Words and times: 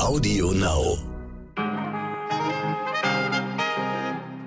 Audio 0.00 0.52
Now. 0.52 0.96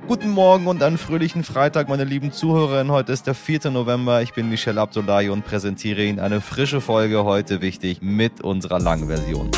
Guten 0.07 0.29
Morgen 0.29 0.67
und 0.67 0.81
einen 0.81 0.97
fröhlichen 0.97 1.43
Freitag, 1.43 1.89
meine 1.89 2.05
lieben 2.05 2.31
Zuhörerinnen. 2.31 2.91
Heute 2.91 3.11
ist 3.11 3.27
der 3.27 3.35
4. 3.35 3.69
November. 3.69 4.21
Ich 4.21 4.33
bin 4.33 4.49
Michel 4.49 4.77
Abdullahi 4.77 5.29
und 5.29 5.43
präsentiere 5.43 6.03
Ihnen 6.03 6.19
eine 6.19 6.39
frische 6.39 6.79
Folge 6.79 7.25
heute 7.25 7.61
wichtig 7.61 8.01
mit 8.01 8.41
unserer 8.41 8.79
langen 8.79 9.07
Version. 9.07 9.51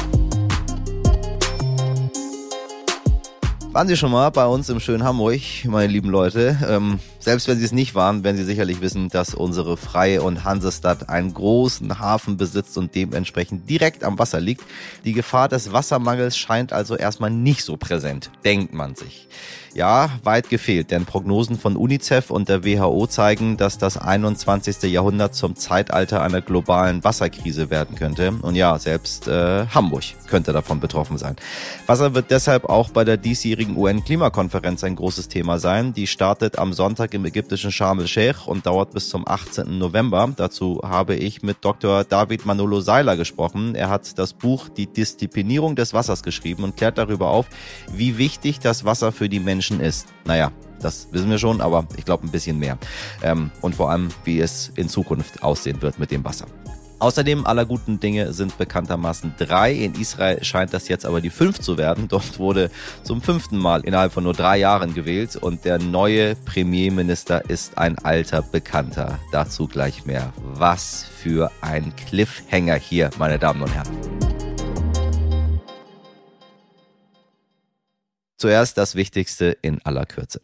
Waren 3.71 3.88
Sie 3.88 3.96
schon 3.96 4.12
mal 4.12 4.30
bei 4.32 4.46
uns 4.48 4.70
im 4.70 4.80
schönen 4.80 5.04
Hamburg, 5.04 5.41
meine 5.66 5.94
lieben 5.94 6.10
Leute? 6.10 6.57
Ähm, 6.68 7.00
selbst 7.23 7.47
wenn 7.47 7.57
Sie 7.57 7.63
es 7.63 7.71
nicht 7.71 7.95
waren, 7.95 8.23
werden 8.23 8.35
Sie 8.35 8.43
sicherlich 8.43 8.81
wissen, 8.81 9.07
dass 9.07 9.33
unsere 9.33 9.77
freie 9.77 10.21
und 10.21 10.43
Hansestadt 10.43 11.07
einen 11.07 11.33
großen 11.33 11.99
Hafen 11.99 12.35
besitzt 12.35 12.77
und 12.77 12.93
dementsprechend 12.95 13.69
direkt 13.69 14.03
am 14.03 14.19
Wasser 14.19 14.41
liegt. 14.41 14.63
Die 15.05 15.13
Gefahr 15.13 15.47
des 15.47 15.71
Wassermangels 15.71 16.37
scheint 16.37 16.73
also 16.73 16.97
erstmal 16.97 17.29
nicht 17.29 17.64
so 17.64 17.78
präsent, 17.78 18.29
denkt 18.43 18.73
man 18.73 18.95
sich. 18.95 19.29
Ja, 19.75 20.11
weit 20.23 20.50
gefehlt, 20.50 20.91
denn 20.91 21.05
Prognosen 21.05 21.57
von 21.57 21.75
UNICEF 21.75 22.29
und 22.29 22.47
der 22.47 22.64
WHO 22.64 23.07
zeigen, 23.07 23.57
dass 23.57 23.79
das 23.79 23.97
21. 23.97 24.83
Jahrhundert 24.83 25.33
zum 25.33 25.55
Zeitalter 25.55 26.21
einer 26.21 26.42
globalen 26.42 27.03
Wasserkrise 27.03 27.71
werden 27.71 27.95
könnte. 27.95 28.33
Und 28.43 28.53
ja, 28.53 28.78
selbst 28.78 29.28
äh, 29.28 29.65
Hamburg 29.65 30.03
könnte 30.28 30.53
davon 30.53 30.79
betroffen 30.79 31.17
sein. 31.17 31.37
Wasser 31.87 32.14
wird 32.14 32.30
deshalb 32.30 32.66
auch 32.66 32.92
bei 32.92 33.03
der 33.03 33.17
diesjährigen 33.17 33.75
UN-Klimakonferenz 33.75 34.83
ein 34.83 34.95
großes 34.95 35.28
Thema 35.28 35.58
sein. 35.58 35.94
Die 35.94 36.05
startet 36.05 36.59
am 36.59 36.73
Sonntag 36.73 37.12
im 37.13 37.25
ägyptischen 37.25 37.72
Sharm 37.72 37.99
el-Sheikh 37.99 38.47
und 38.47 38.66
dauert 38.66 38.91
bis 38.91 39.09
zum 39.09 39.27
18. 39.27 39.77
November. 39.77 40.31
Dazu 40.35 40.81
habe 40.83 41.16
ich 41.16 41.44
mit 41.44 41.58
Dr. 41.61 42.03
David 42.03 42.45
Manolo 42.45 42.81
Seiler 42.81 43.17
gesprochen. 43.17 43.75
Er 43.75 43.89
hat 43.89 44.17
das 44.17 44.33
Buch 44.33 44.69
Die 44.69 44.88
Disziplinierung 44.88 45.75
des 45.75 45.94
Wassers 45.94 46.23
geschrieben 46.23 46.63
und 46.63 46.77
klärt 46.77 46.97
darüber 46.97 47.30
auf, 47.30 47.47
wie 47.91 48.17
wichtig 48.17 48.59
das 48.59 48.86
Wasser 48.86 49.11
für 49.11 49.30
die 49.30 49.39
Menschen 49.39 49.80
ist. 49.80 50.08
Naja, 50.25 50.52
das 50.80 51.08
wissen 51.11 51.30
wir 51.30 51.38
schon, 51.38 51.61
aber 51.61 51.88
ich 51.97 52.05
glaube 52.05 52.28
ein 52.28 52.31
bisschen 52.31 52.59
mehr. 52.59 52.78
Ähm, 53.22 53.52
und 53.61 53.75
vor 53.75 53.89
allem, 53.89 54.09
wie 54.25 54.39
es 54.39 54.72
in 54.75 54.89
Zukunft 54.89 55.44
aussehen 55.44 55.81
wird 55.81 56.00
mit 56.00 56.11
dem 56.11 56.23
Wasser. 56.25 56.45
Außerdem 57.04 57.46
aller 57.46 57.66
guten 57.66 58.00
Dinge 58.00 58.32
sind 58.32 58.58
bekanntermaßen 58.58 59.34
drei. 59.38 59.73
In 59.73 59.94
Israel 59.96 60.42
scheint 60.42 60.73
das 60.73 60.88
jetzt 60.88 61.06
aber 61.06 61.20
die 61.20 61.32
fünf 61.32 61.60
zu 61.60 61.78
werden. 61.78 62.08
Dort 62.08 62.40
wurde 62.40 62.72
zum 63.04 63.22
fünften 63.22 63.58
Mal 63.58 63.82
innerhalb 63.82 64.14
von 64.14 64.23
nur 64.23 64.32
drei 64.32 64.56
Jahren 64.60 64.94
gewählt 64.94 65.36
und 65.36 65.66
der 65.66 65.80
neue 65.80 66.36
Premierminister 66.36 67.50
ist 67.50 67.78
ein 67.78 68.00
alter 68.00 68.42
Bekannter. 68.42 69.20
Dazu 69.34 69.68
gleich 69.68 70.06
mehr. 70.06 70.32
Was 70.38 71.04
für 71.04 71.52
ein 71.60 71.94
Cliffhanger 71.98 72.76
hier, 72.76 73.10
meine 73.20 73.38
Damen 73.38 73.64
und 73.64 73.76
Herren. 73.76 73.98
Zuerst 78.38 78.78
das 78.78 78.95
Wichtigste 78.95 79.58
in 79.62 79.82
aller 79.84 80.06
Kürze. 80.06 80.40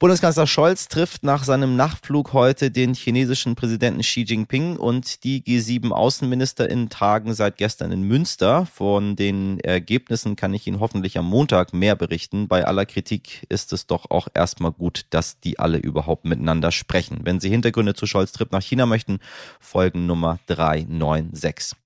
Bundeskanzler 0.00 0.46
Scholz 0.46 0.88
trifft 0.88 1.24
nach 1.24 1.44
seinem 1.44 1.76
Nachtflug 1.76 2.32
heute 2.32 2.70
den 2.70 2.94
chinesischen 2.94 3.54
Präsidenten 3.54 4.00
Xi 4.00 4.22
Jinping 4.22 4.78
und 4.78 5.24
die 5.24 5.42
G7-Außenminister 5.42 6.70
tagen 6.88 7.34
seit 7.34 7.58
gestern 7.58 7.92
in 7.92 8.04
Münster. 8.04 8.64
Von 8.64 9.14
den 9.14 9.60
Ergebnissen 9.60 10.36
kann 10.36 10.54
ich 10.54 10.66
Ihnen 10.66 10.80
hoffentlich 10.80 11.18
am 11.18 11.26
Montag 11.26 11.74
mehr 11.74 11.96
berichten. 11.96 12.48
Bei 12.48 12.66
aller 12.66 12.86
Kritik 12.86 13.44
ist 13.50 13.74
es 13.74 13.86
doch 13.86 14.10
auch 14.10 14.28
erstmal 14.32 14.72
gut, 14.72 15.04
dass 15.10 15.38
die 15.38 15.58
alle 15.58 15.76
überhaupt 15.76 16.24
miteinander 16.24 16.72
sprechen. 16.72 17.18
Wenn 17.24 17.38
Sie 17.38 17.50
Hintergründe 17.50 17.92
zu 17.92 18.06
Scholz 18.06 18.32
Trip 18.32 18.50
nach 18.52 18.62
China 18.62 18.86
möchten, 18.86 19.18
folgen 19.60 20.06
Nummer 20.06 20.38
396 20.46 21.79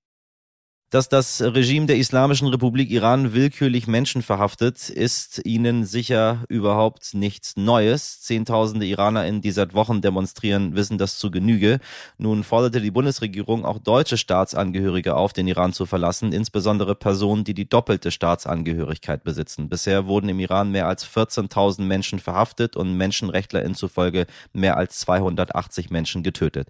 dass 0.95 1.09
das 1.09 1.41
Regime 1.41 1.87
der 1.87 1.97
Islamischen 1.97 2.47
Republik 2.47 2.89
Iran 2.89 3.33
willkürlich 3.33 3.85
Menschen 3.85 4.21
verhaftet, 4.21 4.87
ist 4.87 5.45
ihnen 5.45 5.83
sicher 5.83 6.45
überhaupt 6.47 7.13
nichts 7.13 7.57
Neues. 7.57 8.21
Zehntausende 8.21 8.85
IranerInnen, 8.85 9.41
die 9.41 9.51
seit 9.51 9.73
Wochen 9.73 9.99
demonstrieren, 9.99 10.77
wissen 10.77 10.97
das 10.97 11.19
zu 11.19 11.31
Genüge. 11.31 11.81
Nun 12.17 12.45
forderte 12.45 12.79
die 12.79 12.91
Bundesregierung 12.91 13.65
auch 13.65 13.77
deutsche 13.77 14.15
Staatsangehörige 14.15 15.17
auf, 15.17 15.33
den 15.33 15.49
Iran 15.49 15.73
zu 15.73 15.85
verlassen, 15.85 16.31
insbesondere 16.31 16.95
Personen, 16.95 17.43
die 17.43 17.53
die 17.53 17.67
doppelte 17.67 18.09
Staatsangehörigkeit 18.09 19.25
besitzen. 19.25 19.67
Bisher 19.67 20.07
wurden 20.07 20.29
im 20.29 20.39
Iran 20.39 20.71
mehr 20.71 20.87
als 20.87 21.05
14.000 21.05 21.81
Menschen 21.81 22.19
verhaftet 22.19 22.77
und 22.77 22.95
MenschenrechtlerInnen 22.95 23.75
zufolge 23.75 24.27
mehr 24.53 24.77
als 24.77 24.99
280 24.99 25.89
Menschen 25.89 26.23
getötet. 26.23 26.69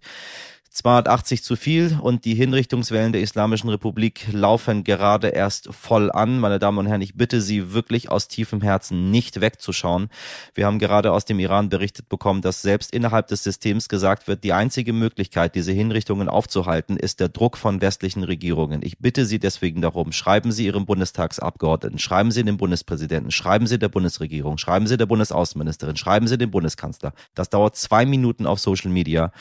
280 0.76 1.42
zu 1.42 1.56
viel 1.56 1.98
und 2.02 2.26
die 2.26 2.36
Hinrichtungswellen 2.36 3.14
der 3.14 3.22
Islamischen 3.22 3.70
Republik 3.70 4.28
laufen 4.34 4.84
gerade 4.84 5.30
erst 5.30 5.74
voll 5.74 6.12
an. 6.12 6.38
Meine 6.38 6.60
Damen 6.60 6.80
und 6.80 6.88
Herren, 6.88 7.00
ich 7.00 7.16
bitte 7.16 7.40
Sie 7.40 7.72
wirklich 7.72 8.12
aus 8.12 8.28
tiefem 8.28 8.60
Herzen 8.60 9.10
nicht 9.10 9.40
wegzuschauen. 9.40 10.10
Wir 10.54 10.66
haben 10.66 10.78
gerade 10.78 11.14
aus 11.14 11.24
dem 11.24 11.40
Iran 11.40 11.70
berichtet 11.70 12.10
bekommen, 12.10 12.42
dass 12.42 12.62
selbst 12.62 12.94
innerhalb 12.94 13.28
des 13.28 13.42
Systems 13.42 13.88
gesagt 13.88 14.28
wird, 14.28 14.44
die 14.44 14.52
einzige 14.52 14.92
Möglichkeit, 14.92 15.56
diese 15.56 15.72
Hinrichtungen 15.72 16.28
aufzuhalten, 16.28 16.98
ist 16.98 17.22
der 17.22 17.30
Druck 17.30 17.58
von 17.58 17.80
westlichen 17.80 18.26
Regierungen. 18.26 18.82
Ich 18.84 18.98
bitte 19.00 19.26
Sie 19.26 19.40
deswegen 19.40 19.82
darum, 19.82 20.12
schreiben 20.12 20.52
Sie 20.52 20.66
Ihrem 20.66 20.86
Bundestagsabgeordneten, 20.86 22.00
schreiben 22.00 22.32
Sie 22.32 22.44
dem 22.44 22.58
Bundespräsidenten, 22.58 23.32
schreiben 23.32 23.66
Sie 23.66 23.80
der 23.80 23.88
Bundesregierung, 23.88 24.58
schreiben 24.58 24.88
Sie 24.88 24.98
der 24.98 25.06
Bundesaußenministerin, 25.06 25.96
schreiben 25.96 26.28
Sie 26.28 26.38
dem 26.38 26.52
Bundeskanzler. 26.52 27.14
Das 27.34 27.50
dauert 27.50 27.78
zwei 27.78 28.06
Minuten 28.06 28.46
auf 28.46 28.60
Social 28.60 28.92
Media 28.92 29.32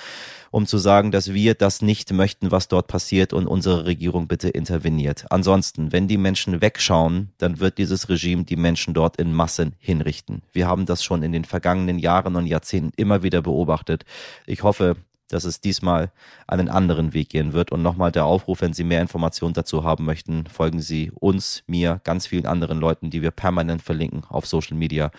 um 0.55 0.66
zu 0.66 0.78
sagen, 0.78 1.11
dass 1.11 1.24
wir 1.33 1.55
das 1.55 1.81
nicht 1.81 2.12
möchten, 2.12 2.51
was 2.51 2.69
dort 2.69 2.89
passiert 2.89 3.33
und 3.33 3.47
unsere 3.47 3.87
Regierung 3.87 4.29
bitte 4.29 4.51
interveniert. 4.51 5.25
Ansonsten, 5.31 5.93
wenn 5.93 6.09
die 6.09 6.19
Menschen 6.19 6.61
wegschauen, 6.61 7.31
dann 7.39 7.61
wird 7.61 7.79
dieses 7.79 8.09
Regime 8.09 8.45
die 8.45 8.57
Menschen 8.57 8.93
dort 8.93 9.17
in 9.17 9.33
Massen 9.33 9.75
hinrichten. 9.79 10.43
Wir 10.53 10.67
haben 10.67 10.84
das 10.84 11.03
schon 11.03 11.23
in 11.23 11.33
den 11.33 11.45
vergangenen 11.45 11.99
Jahren 11.99 12.37
und 12.37 12.47
Jahrzehnten 12.47 12.93
immer 12.97 13.23
wieder 13.23 13.41
beobachtet. 13.41 14.05
Ich 14.47 14.63
hoffe, 14.63 14.97
dass 15.29 15.45
es 15.45 15.61
diesmal 15.61 16.13
einen 16.47 16.69
anderen 16.69 17.15
Weg 17.15 17.31
gehen 17.31 17.53
wird. 17.53 17.73
Und 17.73 17.83
nochmal 17.83 18.13
der 18.13 18.25
Aufruf, 18.25 18.61
wenn 18.61 18.73
Sie 18.73 18.84
mehr 18.84 19.01
Informationen 19.01 19.55
dazu 19.55 19.84
haben 19.84 20.05
möchten, 20.05 20.47
folgen 20.47 20.81
Sie 20.81 21.11
uns, 21.15 21.63
mir, 21.67 22.01
ganz 22.05 22.27
vielen 22.27 22.47
anderen 22.47 22.79
Leuten, 22.79 23.11
die 23.11 23.23
wir 23.23 23.31
permanent 23.31 23.83
verlinken 23.83 24.25
auf 24.29 24.47
Social 24.47 24.77
Media 24.77 25.11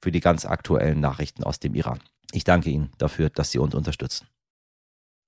für 0.00 0.12
die 0.12 0.20
ganz 0.20 0.44
aktuellen 0.44 1.00
Nachrichten 1.00 1.44
aus 1.44 1.60
dem 1.60 1.74
Iran. 1.74 2.00
Ich 2.32 2.44
danke 2.44 2.70
Ihnen 2.70 2.92
dafür, 2.98 3.30
dass 3.30 3.50
Sie 3.50 3.58
uns 3.58 3.74
unterstützen. 3.74 4.26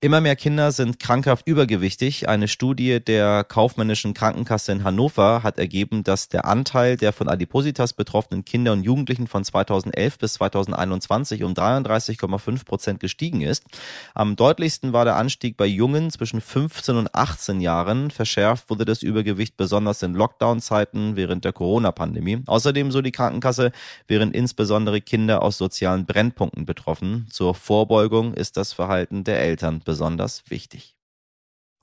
Immer 0.05 0.21
mehr 0.21 0.35
Kinder 0.35 0.71
sind 0.71 0.99
krankhaft 0.99 1.47
übergewichtig. 1.47 2.29
Eine 2.29 2.47
Studie 2.47 2.99
der 3.03 3.43
kaufmännischen 3.43 4.13
Krankenkasse 4.13 4.71
in 4.71 4.83
Hannover 4.83 5.41
hat 5.41 5.57
ergeben, 5.57 6.03
dass 6.03 6.29
der 6.29 6.45
Anteil 6.45 6.95
der 6.95 7.11
von 7.11 7.27
Adipositas 7.27 7.93
betroffenen 7.93 8.45
Kinder 8.45 8.73
und 8.73 8.83
Jugendlichen 8.83 9.25
von 9.25 9.43
2011 9.43 10.19
bis 10.19 10.33
2021 10.33 11.43
um 11.43 11.53
33,5 11.53 12.65
Prozent 12.65 12.99
gestiegen 12.99 13.41
ist. 13.41 13.63
Am 14.13 14.35
deutlichsten 14.35 14.93
war 14.93 15.05
der 15.05 15.15
Anstieg 15.15 15.57
bei 15.57 15.65
Jungen 15.65 16.11
zwischen 16.11 16.39
15 16.39 16.97
und 16.97 17.15
18 17.15 17.59
Jahren. 17.59 18.11
Verschärft 18.11 18.69
wurde 18.69 18.85
das 18.85 19.01
Übergewicht 19.01 19.57
besonders 19.57 20.03
in 20.03 20.13
Lockdown-Zeiten 20.13 21.15
während 21.15 21.45
der 21.45 21.53
Corona-Pandemie. 21.53 22.43
Außerdem, 22.45 22.91
so 22.91 23.01
die 23.01 23.11
Krankenkasse, 23.11 23.71
wären 24.07 24.33
insbesondere 24.33 25.01
Kinder 25.01 25.41
aus 25.41 25.57
sozialen 25.57 26.05
Brennpunkten 26.05 26.67
betroffen. 26.67 27.25
Zur 27.31 27.55
Vorbeugung 27.55 28.35
ist 28.35 28.55
das 28.55 28.71
Verhalten 28.71 29.23
der 29.23 29.39
Eltern 29.39 29.79
besonders 29.83 29.94
besonders 29.95 30.43
wichtig. 30.49 30.94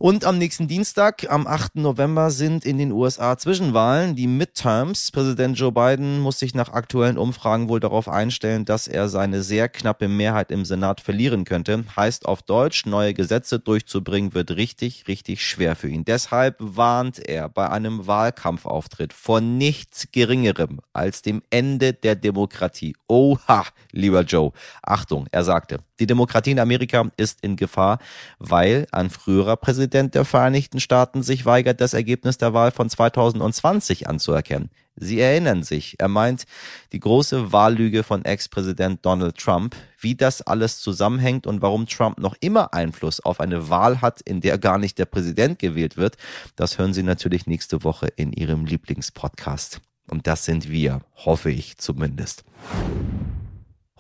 Und 0.03 0.25
am 0.25 0.37
nächsten 0.37 0.67
Dienstag, 0.67 1.31
am 1.31 1.47
8. 1.47 1.77
November, 1.77 2.33
sind 2.33 2.65
in 2.65 2.77
den 2.77 2.91
USA 2.91 3.39
Zwischenwahlen, 3.39 4.17
die 4.17 4.27
Midterms. 4.27 5.13
Präsident 5.13 5.57
Joe 5.57 5.71
Biden 5.71 6.19
muss 6.19 6.41
sich 6.41 6.57
nach 6.57 6.73
aktuellen 6.73 7.17
Umfragen 7.17 7.69
wohl 7.69 7.79
darauf 7.79 8.09
einstellen, 8.09 8.65
dass 8.65 8.89
er 8.89 9.09
seine 9.09 9.45
sehr 9.45 9.69
knappe 9.69 10.09
Mehrheit 10.09 10.51
im 10.51 10.65
Senat 10.65 11.01
verlieren 11.01 11.45
könnte. 11.45 11.85
Heißt 11.95 12.27
auf 12.27 12.43
Deutsch, 12.43 12.85
neue 12.85 13.15
Gesetze 13.15 13.61
durchzubringen 13.61 14.35
wird 14.35 14.51
richtig, 14.51 15.07
richtig 15.07 15.47
schwer 15.47 15.77
für 15.77 15.89
ihn. 15.89 16.05
Deshalb 16.05 16.57
warnt 16.59 17.21
er 17.21 17.49
bei 17.49 17.71
einem 17.71 18.05
Wahlkampfauftritt 18.05 19.13
vor 19.13 19.41
nichts 19.41 20.09
Geringerem 20.11 20.81
als 20.93 21.23
dem 21.23 21.43
Ende 21.51 21.93
der 21.93 22.17
Demokratie. 22.17 22.97
Oha, 23.07 23.67
lieber 23.93 24.23
Joe. 24.23 24.51
Achtung, 24.83 25.29
er 25.31 25.45
sagte, 25.45 25.79
die 26.01 26.07
Demokratie 26.09 26.51
in 26.51 26.59
Amerika 26.59 27.09
ist 27.17 27.45
in 27.45 27.55
Gefahr, 27.55 28.01
weil 28.41 28.89
ein 28.91 29.09
früherer 29.09 29.57
Präsident 29.57 29.92
der 29.93 30.25
Vereinigten 30.25 30.81
Staaten 30.81 31.23
sich 31.23 31.47
weigert, 31.47 31.81
das 31.81 31.95
Ergebnis 31.95 32.39
der 32.39 32.55
Wahl 32.55 32.71
von 32.71 32.89
2020 32.89 34.09
anzuerkennen. 34.09 34.71
Sie 34.97 35.21
erinnern 35.21 35.63
sich, 35.63 35.97
er 35.99 36.09
meint 36.09 36.45
die 36.93 37.01
große 37.01 37.53
Wahllüge 37.53 38.03
von 38.03 38.25
Ex-Präsident 38.25 39.05
Donald 39.05 39.39
Trump, 39.39 39.75
wie 39.99 40.15
das 40.15 40.43
alles 40.43 40.81
zusammenhängt 40.81 41.47
und 41.47 41.63
warum 41.63 41.87
Trump 41.87 42.19
noch 42.19 42.37
immer 42.41 42.75
Einfluss 42.75 43.21
auf 43.21 43.41
eine 43.41 43.71
Wahl 43.71 44.03
hat, 44.03 44.21
in 44.21 44.41
der 44.41 44.59
gar 44.59 44.79
nicht 44.79 44.99
der 44.99 45.07
Präsident 45.07 45.59
gewählt 45.59 45.97
wird, 45.97 46.17
das 46.57 46.79
hören 46.79 46.93
Sie 46.93 47.03
natürlich 47.03 47.47
nächste 47.47 47.85
Woche 47.85 48.09
in 48.09 48.33
Ihrem 48.33 48.67
Lieblingspodcast. 48.67 49.81
Und 50.11 50.27
das 50.27 50.45
sind 50.45 50.69
wir, 50.69 51.01
hoffe 51.15 51.51
ich 51.51 51.79
zumindest. 51.79 52.45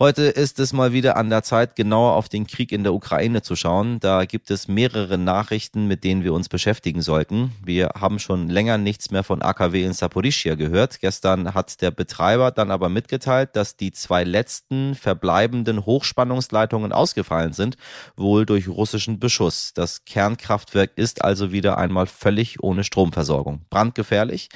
Heute 0.02 0.22
ist 0.24 0.58
es 0.58 0.72
mal 0.72 0.92
wieder 0.92 1.16
an 1.16 1.30
der 1.30 1.44
Zeit, 1.44 1.76
genauer 1.76 2.14
auf 2.14 2.28
den 2.28 2.48
Krieg 2.48 2.72
in 2.72 2.82
der 2.82 2.92
Ukraine 2.92 3.42
zu 3.42 3.54
schauen. 3.54 4.00
Da 4.00 4.24
gibt 4.24 4.50
es 4.50 4.66
mehrere 4.66 5.16
Nachrichten, 5.16 5.86
mit 5.86 6.02
denen 6.02 6.24
wir 6.24 6.34
uns 6.34 6.48
beschäftigen 6.48 7.02
sollten. 7.02 7.52
Wir 7.64 7.90
haben 7.96 8.18
schon 8.18 8.48
länger 8.48 8.78
nichts 8.78 9.12
mehr 9.12 9.22
von 9.22 9.42
AKW 9.42 9.84
in 9.84 9.92
Saporischia 9.92 10.56
gehört. 10.56 10.98
Gestern 10.98 11.54
hat 11.54 11.80
der 11.82 11.92
Betreiber 11.92 12.50
dann 12.50 12.72
aber 12.72 12.88
mitgeteilt, 12.88 13.50
dass 13.54 13.76
die 13.76 13.92
zwei 13.92 14.24
letzten 14.24 14.96
verbleibenden 14.96 15.86
Hochspannungsleitungen 15.86 16.90
ausgefallen 16.90 17.52
sind, 17.52 17.76
wohl 18.16 18.44
durch 18.44 18.66
russischen 18.66 19.20
Beschuss. 19.20 19.70
Das 19.72 20.04
Kernkraftwerk 20.04 20.90
ist 20.96 21.22
also 21.22 21.52
wieder 21.52 21.78
einmal 21.78 22.08
völlig 22.08 22.60
ohne 22.60 22.82
Stromversorgung. 22.82 23.66
Brandgefährlich. 23.70 24.48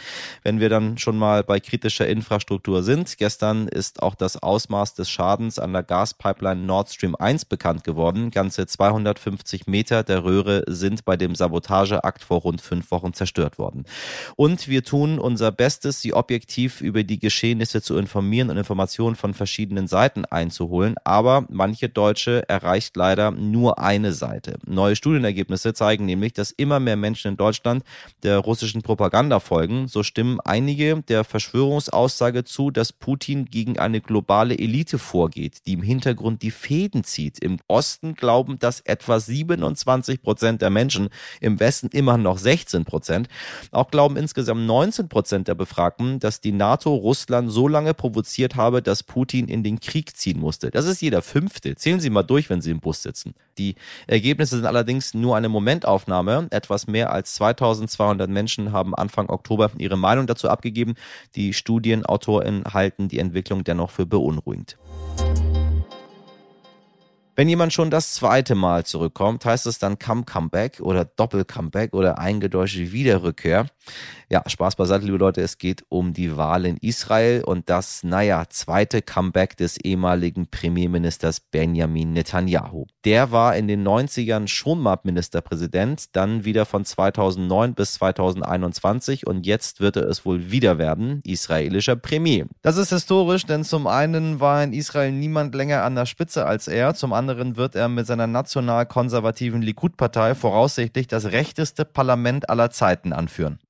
Wenn 0.42 0.58
wir 0.58 0.70
dann 0.70 0.98
schon 0.98 1.16
mal 1.16 1.44
bei 1.44 1.60
kritischer 1.60 2.08
Infrastruktur 2.08 2.82
sind, 2.82 3.16
gestern 3.16 3.68
ist 3.68 4.02
auch 4.02 4.16
das 4.16 4.42
Ausmaß 4.42 4.94
des 4.94 5.08
Schadens 5.08 5.35
Schadens 5.36 5.58
an 5.58 5.74
der 5.74 5.82
Gaspipeline 5.82 6.62
Nord 6.62 6.88
Stream 6.88 7.14
1 7.14 7.44
bekannt 7.44 7.84
geworden. 7.84 8.30
Ganze 8.30 8.66
250 8.66 9.66
Meter 9.66 10.02
der 10.02 10.24
Röhre 10.24 10.64
sind 10.66 11.04
bei 11.04 11.18
dem 11.18 11.34
Sabotageakt 11.34 12.24
vor 12.24 12.40
rund 12.40 12.62
fünf 12.62 12.90
Wochen 12.90 13.12
zerstört 13.12 13.58
worden. 13.58 13.84
Und 14.36 14.66
wir 14.68 14.82
tun 14.82 15.18
unser 15.18 15.52
Bestes, 15.52 16.00
Sie 16.00 16.14
objektiv 16.14 16.80
über 16.80 17.04
die 17.04 17.18
Geschehnisse 17.18 17.82
zu 17.82 17.98
informieren 17.98 18.48
und 18.48 18.56
Informationen 18.56 19.14
von 19.14 19.34
verschiedenen 19.34 19.88
Seiten 19.88 20.24
einzuholen. 20.24 20.94
Aber 21.04 21.44
manche 21.50 21.90
Deutsche 21.90 22.48
erreicht 22.48 22.96
leider 22.96 23.30
nur 23.30 23.78
eine 23.78 24.12
Seite. 24.12 24.58
Neue 24.66 24.96
Studienergebnisse 24.96 25.74
zeigen 25.74 26.06
nämlich, 26.06 26.32
dass 26.32 26.50
immer 26.50 26.80
mehr 26.80 26.96
Menschen 26.96 27.32
in 27.32 27.36
Deutschland 27.36 27.84
der 28.22 28.38
russischen 28.38 28.80
Propaganda 28.80 29.38
folgen. 29.40 29.86
So 29.86 30.02
stimmen 30.02 30.40
einige 30.40 31.02
der 31.02 31.24
Verschwörungsaussage 31.24 32.44
zu, 32.44 32.70
dass 32.70 32.94
Putin 32.94 33.44
gegen 33.44 33.78
eine 33.78 34.00
globale 34.00 34.58
Elite 34.58 34.98
vor 34.98 35.15
vorgeht, 35.16 35.60
die 35.64 35.72
im 35.72 35.80
Hintergrund 35.80 36.42
die 36.42 36.50
Fäden 36.50 37.02
zieht. 37.02 37.38
Im 37.38 37.56
Osten 37.68 38.12
glauben 38.16 38.58
das 38.58 38.80
etwa 38.80 39.18
27 39.18 40.20
Prozent 40.20 40.60
der 40.60 40.68
Menschen, 40.68 41.08
im 41.40 41.58
Westen 41.58 41.88
immer 41.88 42.18
noch 42.18 42.36
16 42.36 42.84
Prozent. 42.84 43.28
Auch 43.70 43.90
glauben 43.90 44.18
insgesamt 44.18 44.66
19 44.66 45.08
Prozent 45.08 45.48
der 45.48 45.54
Befragten, 45.54 46.20
dass 46.20 46.42
die 46.42 46.52
NATO 46.52 46.94
Russland 46.94 47.50
so 47.50 47.66
lange 47.66 47.94
provoziert 47.94 48.56
habe, 48.56 48.82
dass 48.82 49.02
Putin 49.02 49.48
in 49.48 49.62
den 49.62 49.80
Krieg 49.80 50.14
ziehen 50.14 50.38
musste. 50.38 50.70
Das 50.70 50.84
ist 50.84 51.00
jeder 51.00 51.22
Fünfte. 51.22 51.76
Zählen 51.76 51.98
Sie 51.98 52.10
mal 52.10 52.22
durch, 52.22 52.50
wenn 52.50 52.60
Sie 52.60 52.70
im 52.70 52.80
Bus 52.80 53.00
sitzen. 53.00 53.32
Die 53.58 53.76
Ergebnisse 54.06 54.56
sind 54.56 54.66
allerdings 54.66 55.14
nur 55.14 55.36
eine 55.36 55.48
Momentaufnahme. 55.48 56.48
Etwas 56.50 56.86
mehr 56.86 57.12
als 57.12 57.34
2200 57.34 58.28
Menschen 58.28 58.72
haben 58.72 58.94
Anfang 58.94 59.28
Oktober 59.28 59.70
ihre 59.78 59.96
Meinung 59.96 60.26
dazu 60.26 60.48
abgegeben. 60.48 60.94
Die 61.34 61.52
Studienautorinnen 61.52 62.64
halten 62.72 63.08
die 63.08 63.18
Entwicklung 63.18 63.64
dennoch 63.64 63.90
für 63.90 64.06
beunruhigend. 64.06 64.76
Wenn 67.38 67.50
jemand 67.50 67.74
schon 67.74 67.90
das 67.90 68.14
zweite 68.14 68.54
Mal 68.54 68.86
zurückkommt, 68.86 69.44
heißt 69.44 69.66
es 69.66 69.78
dann 69.78 69.98
Come 69.98 70.24
Comeback 70.24 70.80
oder 70.80 71.04
Doppel 71.04 71.44
Comeback 71.44 71.92
oder 71.92 72.18
eingedeutschte 72.18 72.92
Wiederrückkehr. 72.92 73.66
Ja, 74.28 74.42
Spaß 74.44 74.74
beiseite, 74.74 75.04
liebe 75.04 75.18
Leute, 75.18 75.40
es 75.40 75.56
geht 75.56 75.84
um 75.88 76.12
die 76.12 76.36
Wahl 76.36 76.66
in 76.66 76.78
Israel 76.78 77.44
und 77.44 77.70
das, 77.70 78.02
naja, 78.02 78.42
zweite 78.48 79.00
Comeback 79.00 79.56
des 79.56 79.76
ehemaligen 79.76 80.48
Premierministers 80.48 81.38
Benjamin 81.38 82.12
Netanyahu. 82.12 82.86
Der 83.04 83.30
war 83.30 83.54
in 83.54 83.68
den 83.68 83.86
90ern 83.86 84.48
schon 84.48 84.80
mal 84.80 84.98
Ministerpräsident, 85.04 86.16
dann 86.16 86.44
wieder 86.44 86.66
von 86.66 86.84
2009 86.84 87.74
bis 87.74 87.94
2021 87.94 89.28
und 89.28 89.46
jetzt 89.46 89.78
wird 89.80 89.94
er 89.94 90.08
es 90.08 90.26
wohl 90.26 90.50
wieder 90.50 90.78
werden, 90.78 91.20
israelischer 91.22 91.94
Premier. 91.94 92.46
Das 92.62 92.78
ist 92.78 92.90
historisch, 92.90 93.46
denn 93.46 93.62
zum 93.62 93.86
einen 93.86 94.40
war 94.40 94.64
in 94.64 94.72
Israel 94.72 95.12
niemand 95.12 95.54
länger 95.54 95.84
an 95.84 95.94
der 95.94 96.06
Spitze 96.06 96.46
als 96.46 96.66
er, 96.66 96.94
zum 96.94 97.12
anderen 97.12 97.56
wird 97.56 97.76
er 97.76 97.88
mit 97.88 98.08
seiner 98.08 98.26
national-konservativen 98.26 99.62
Likud-Partei 99.62 100.34
voraussichtlich 100.34 101.06
das 101.06 101.26
rechteste 101.26 101.84
Parlament 101.84 102.50
aller 102.50 102.70
Zeiten 102.70 103.12
anführen. 103.12 103.60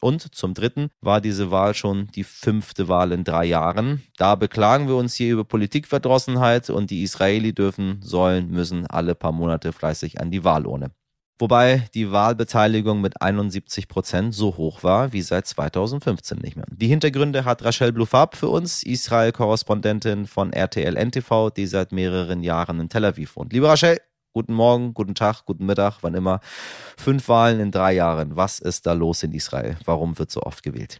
Und 0.00 0.34
zum 0.34 0.54
Dritten 0.54 0.90
war 1.00 1.20
diese 1.20 1.50
Wahl 1.50 1.74
schon 1.74 2.08
die 2.14 2.24
fünfte 2.24 2.88
Wahl 2.88 3.12
in 3.12 3.24
drei 3.24 3.46
Jahren. 3.46 4.02
Da 4.18 4.34
beklagen 4.34 4.88
wir 4.88 4.96
uns 4.96 5.14
hier 5.14 5.32
über 5.32 5.44
Politikverdrossenheit 5.44 6.68
und 6.70 6.90
die 6.90 7.02
Israeli 7.02 7.54
dürfen, 7.54 8.00
sollen, 8.02 8.50
müssen 8.50 8.86
alle 8.86 9.14
paar 9.14 9.32
Monate 9.32 9.72
fleißig 9.72 10.20
an 10.20 10.30
die 10.30 10.44
Wahlurne. 10.44 10.90
Wobei 11.38 11.86
die 11.92 12.12
Wahlbeteiligung 12.12 13.02
mit 13.02 13.20
71 13.20 13.88
Prozent 13.88 14.34
so 14.34 14.56
hoch 14.56 14.82
war 14.82 15.12
wie 15.12 15.20
seit 15.20 15.46
2015 15.46 16.38
nicht 16.38 16.56
mehr. 16.56 16.64
Die 16.70 16.88
Hintergründe 16.88 17.44
hat 17.44 17.62
Rachel 17.62 17.92
Blufab 17.92 18.36
für 18.36 18.48
uns, 18.48 18.82
Israel-Korrespondentin 18.82 20.26
von 20.26 20.54
RTL 20.54 20.96
NTV, 20.96 21.50
die 21.50 21.66
seit 21.66 21.92
mehreren 21.92 22.42
Jahren 22.42 22.80
in 22.80 22.88
Tel 22.88 23.04
Aviv 23.04 23.36
wohnt. 23.36 23.52
Liebe 23.52 23.68
Rachel, 23.68 23.98
Guten 24.36 24.52
Morgen, 24.52 24.92
guten 24.92 25.14
Tag, 25.14 25.46
guten 25.46 25.64
Mittag, 25.64 26.00
wann 26.02 26.12
immer. 26.12 26.40
Fünf 26.98 27.26
Wahlen 27.30 27.58
in 27.58 27.70
drei 27.70 27.94
Jahren. 27.94 28.36
Was 28.36 28.58
ist 28.58 28.84
da 28.84 28.92
los 28.92 29.22
in 29.22 29.32
Israel? 29.32 29.78
Warum 29.86 30.18
wird 30.18 30.30
so 30.30 30.42
oft 30.42 30.62
gewählt? 30.62 30.98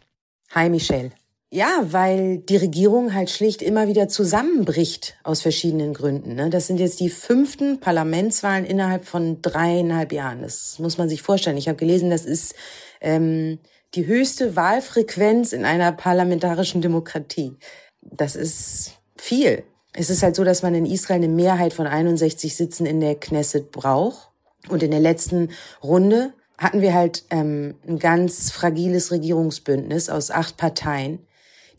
Hi, 0.55 0.71
Michelle. 0.71 1.11
Ja, 1.51 1.83
weil 1.83 2.39
die 2.39 2.57
Regierung 2.57 3.13
halt 3.13 3.29
schlicht 3.29 3.61
immer 3.61 3.87
wieder 3.87 4.07
zusammenbricht 4.07 5.19
aus 5.23 5.43
verschiedenen 5.43 5.93
Gründen. 5.93 6.33
Ne? 6.33 6.49
Das 6.49 6.65
sind 6.65 6.79
jetzt 6.79 6.99
die 6.99 7.11
fünften 7.11 7.79
Parlamentswahlen 7.79 8.65
innerhalb 8.65 9.05
von 9.05 9.39
dreieinhalb 9.43 10.13
Jahren. 10.13 10.41
Das 10.41 10.79
muss 10.79 10.97
man 10.97 11.07
sich 11.07 11.21
vorstellen. 11.21 11.57
Ich 11.57 11.67
habe 11.67 11.77
gelesen, 11.77 12.09
das 12.09 12.25
ist 12.25 12.55
ähm, 13.01 13.59
die 13.93 14.07
höchste 14.07 14.55
Wahlfrequenz 14.55 15.53
in 15.53 15.63
einer 15.63 15.91
parlamentarischen 15.91 16.81
Demokratie. 16.81 17.55
Das 18.01 18.35
ist 18.35 18.93
viel. 19.15 19.63
Es 19.99 20.11
ist 20.11 20.21
halt 20.21 20.35
so, 20.35 20.43
dass 20.43 20.61
man 20.61 20.75
in 20.75 20.85
Israel 20.85 21.23
eine 21.23 21.27
Mehrheit 21.27 21.73
von 21.73 21.87
61 21.87 22.55
Sitzen 22.55 22.85
in 22.85 22.99
der 22.99 23.15
Knesset 23.15 23.71
braucht. 23.71 24.29
Und 24.69 24.83
in 24.83 24.91
der 24.91 24.99
letzten 24.99 25.49
Runde 25.83 26.33
hatten 26.55 26.81
wir 26.81 26.93
halt 26.93 27.23
ähm, 27.31 27.73
ein 27.87 27.97
ganz 27.97 28.51
fragiles 28.51 29.11
Regierungsbündnis 29.11 30.09
aus 30.09 30.29
acht 30.29 30.55
Parteien, 30.55 31.17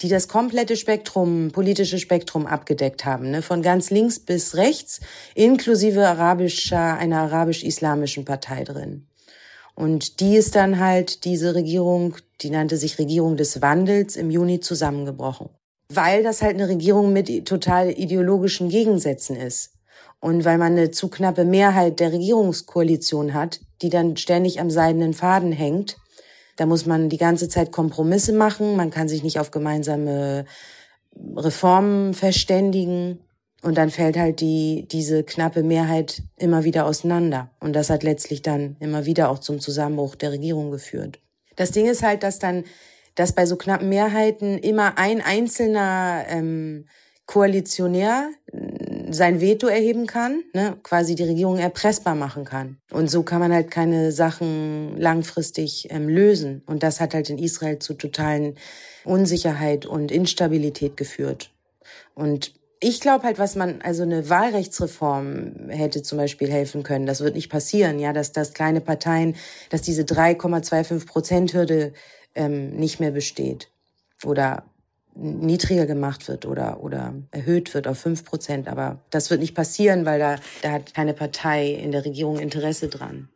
die 0.01 0.09
das 0.09 0.27
komplette 0.27 0.75
Spektrum, 0.75 1.53
politische 1.53 2.01
Spektrum 2.01 2.49
abgedeckt 2.49 3.05
haben, 3.05 3.31
ne? 3.31 3.41
von 3.41 3.63
ganz 3.63 3.91
links 3.91 4.19
bis 4.19 4.57
rechts, 4.57 4.99
inklusive 5.37 6.05
arabischer, 6.05 6.95
einer 6.95 7.21
arabisch-islamischen 7.21 8.25
Partei 8.25 8.65
drin. 8.65 9.07
Und 9.77 10.19
die 10.19 10.35
ist 10.35 10.57
dann 10.57 10.81
halt 10.81 11.25
diese 11.25 11.55
Regierung, 11.55 12.17
die 12.41 12.51
nannte 12.51 12.79
sich 12.79 12.99
Regierung 12.99 13.37
des 13.37 13.63
Wandels, 13.63 14.17
im 14.17 14.33
Juni 14.33 14.59
zusammengebrochen 14.59 15.51
weil 15.93 16.23
das 16.23 16.43
halt 16.43 16.55
eine 16.55 16.69
Regierung 16.69 17.13
mit 17.13 17.47
total 17.47 17.91
ideologischen 17.91 18.69
Gegensätzen 18.69 19.37
ist. 19.37 19.73
Und 20.21 20.45
weil 20.45 20.59
man 20.59 20.73
eine 20.73 20.91
zu 20.91 21.09
knappe 21.09 21.45
Mehrheit 21.45 22.01
der 22.01 22.13
Regierungskoalition 22.13 23.35
hat, 23.35 23.61
die 23.83 23.89
dann 23.89 24.17
ständig 24.17 24.61
am 24.61 24.71
seidenen 24.71 25.15
Faden 25.15 25.53
hängt. 25.53 25.97
Da 26.57 26.67
muss 26.67 26.87
man 26.87 27.09
die 27.09 27.19
ganze 27.19 27.49
Zeit 27.49 27.71
Kompromisse 27.71 28.33
machen. 28.33 28.77
Man 28.77 28.91
kann 28.91 29.09
sich 29.09 29.23
nicht 29.23 29.39
auf 29.39 29.53
gemeinsame 29.53 30.45
Reformen 31.37 32.15
verständigen. 32.15 33.21
Und 33.63 33.77
dann 33.79 33.91
fällt 33.91 34.17
halt 34.17 34.41
die, 34.41 34.87
diese 34.91 35.25
knappe 35.25 35.63
Mehrheit 35.63 36.23
immer 36.37 36.65
wieder 36.65 36.87
auseinander. 36.87 37.51
Und 37.61 37.75
das 37.75 37.91
hat 37.91 38.03
letztlich 38.03 38.43
dann 38.43 38.77
immer 38.81 39.05
wieder 39.05 39.31
auch 39.31 39.39
zum 39.39 39.61
Zusammenbruch 39.61 40.17
der 40.17 40.33
Regierung 40.33 40.71
geführt. 40.71 41.21
Das 41.57 41.71
Ding 41.71 41.87
ist 41.87 42.03
halt, 42.03 42.23
dass 42.23 42.39
dann 42.39 42.65
dass 43.19 43.33
bei 43.33 43.47
so 43.47 43.57
knappen 43.57 43.89
Mehrheiten 43.89 44.59
immer 44.59 44.97
ein 44.97 45.21
einzelner 45.21 46.25
ähm, 46.29 46.87
Koalitionär 47.27 48.31
äh, 48.53 49.13
sein 49.13 49.41
Veto 49.41 49.67
erheben 49.67 50.07
kann, 50.07 50.45
ne, 50.55 50.77
quasi 50.85 51.17
die 51.17 51.25
Regierung 51.25 51.59
erpressbar 51.59 52.15
machen 52.15 52.45
kann. 52.45 52.79
Und 52.93 53.11
so 53.11 53.25
kann 53.25 53.41
man 53.41 53.53
halt 53.53 53.73
keine 53.73 54.13
Sachen 54.13 54.97
langfristig 54.97 55.89
ähm, 55.91 56.09
lösen. 56.09 56.63
Und 56.67 56.85
das 56.85 57.01
hat 57.01 57.13
halt 57.13 57.29
in 57.29 57.39
Israel 57.39 57.81
zu 57.81 57.95
totalen 57.95 58.55
Unsicherheit 59.05 59.85
und 59.85 60.13
Instabilität 60.13 60.97
geführt. 60.97 61.51
Und 62.15 62.55
ich 62.81 63.01
glaube 63.01 63.25
halt, 63.25 63.39
was 63.41 63.57
man, 63.57 63.81
also 63.83 64.05
eine 64.05 64.31
Wahlrechtsreform 64.31 65.69
hätte 65.69 66.03
zum 66.03 66.19
Beispiel 66.19 66.49
helfen 66.51 66.85
können. 66.85 67.07
Das 67.07 67.21
wird 67.21 67.35
nicht 67.35 67.51
passieren, 67.51 67.99
ja, 67.99 68.13
dass 68.13 68.31
das 68.31 68.53
kleine 68.53 68.81
Parteien, 68.81 69.35
dass 69.71 69.83
diese 69.83 70.03
3,25 70.03 71.07
Prozent 71.07 71.55
Hürde 71.55 71.93
ähm, 72.39 72.77
nicht 72.77 73.01
mehr 73.01 73.11
besteht 73.11 73.71
oder 74.25 74.65
niedriger 75.15 75.87
gemacht 75.87 76.29
wird 76.29 76.47
oder, 76.47 76.83
oder 76.83 77.15
erhöht 77.31 77.75
wird 77.75 77.89
auf 77.89 77.99
fünf 77.99 78.25
Prozent. 78.25 78.69
Aber 78.69 79.01
das 79.11 79.31
wird 79.31 79.41
nicht 79.41 79.55
passieren, 79.55 80.07
weil 80.07 80.19
da, 80.19 80.37
da 80.63 80.73
hat 80.73 80.95
keine 80.95 81.13
Partei 81.13 81.73
in 81.73 81.93
der 81.93 82.05
Regierung 82.05 82.39
Interesse 82.39 82.89
dran. 82.89 83.29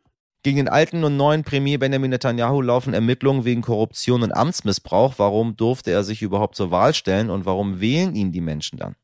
Gegen 0.43 0.57
den 0.57 0.67
alten 0.67 1.03
und 1.03 1.15
neuen 1.15 1.43
Premier 1.43 1.79
Benjamin 1.79 2.11
Netanyahu 2.11 2.61
laufen 2.61 2.93
Ermittlungen 2.93 3.45
wegen 3.45 3.61
Korruption 3.61 4.23
und 4.23 4.33
Amtsmissbrauch. 4.33 5.13
Warum 5.17 5.55
durfte 5.55 5.91
er 5.91 6.03
sich 6.03 6.21
überhaupt 6.21 6.55
zur 6.55 6.71
Wahl 6.71 6.93
stellen 6.93 7.29
und 7.29 7.45
warum 7.45 7.79
wählen 7.79 8.13
ihn 8.13 8.31
die 8.31 8.41
Menschen 8.41 8.77
dann? 8.77 8.95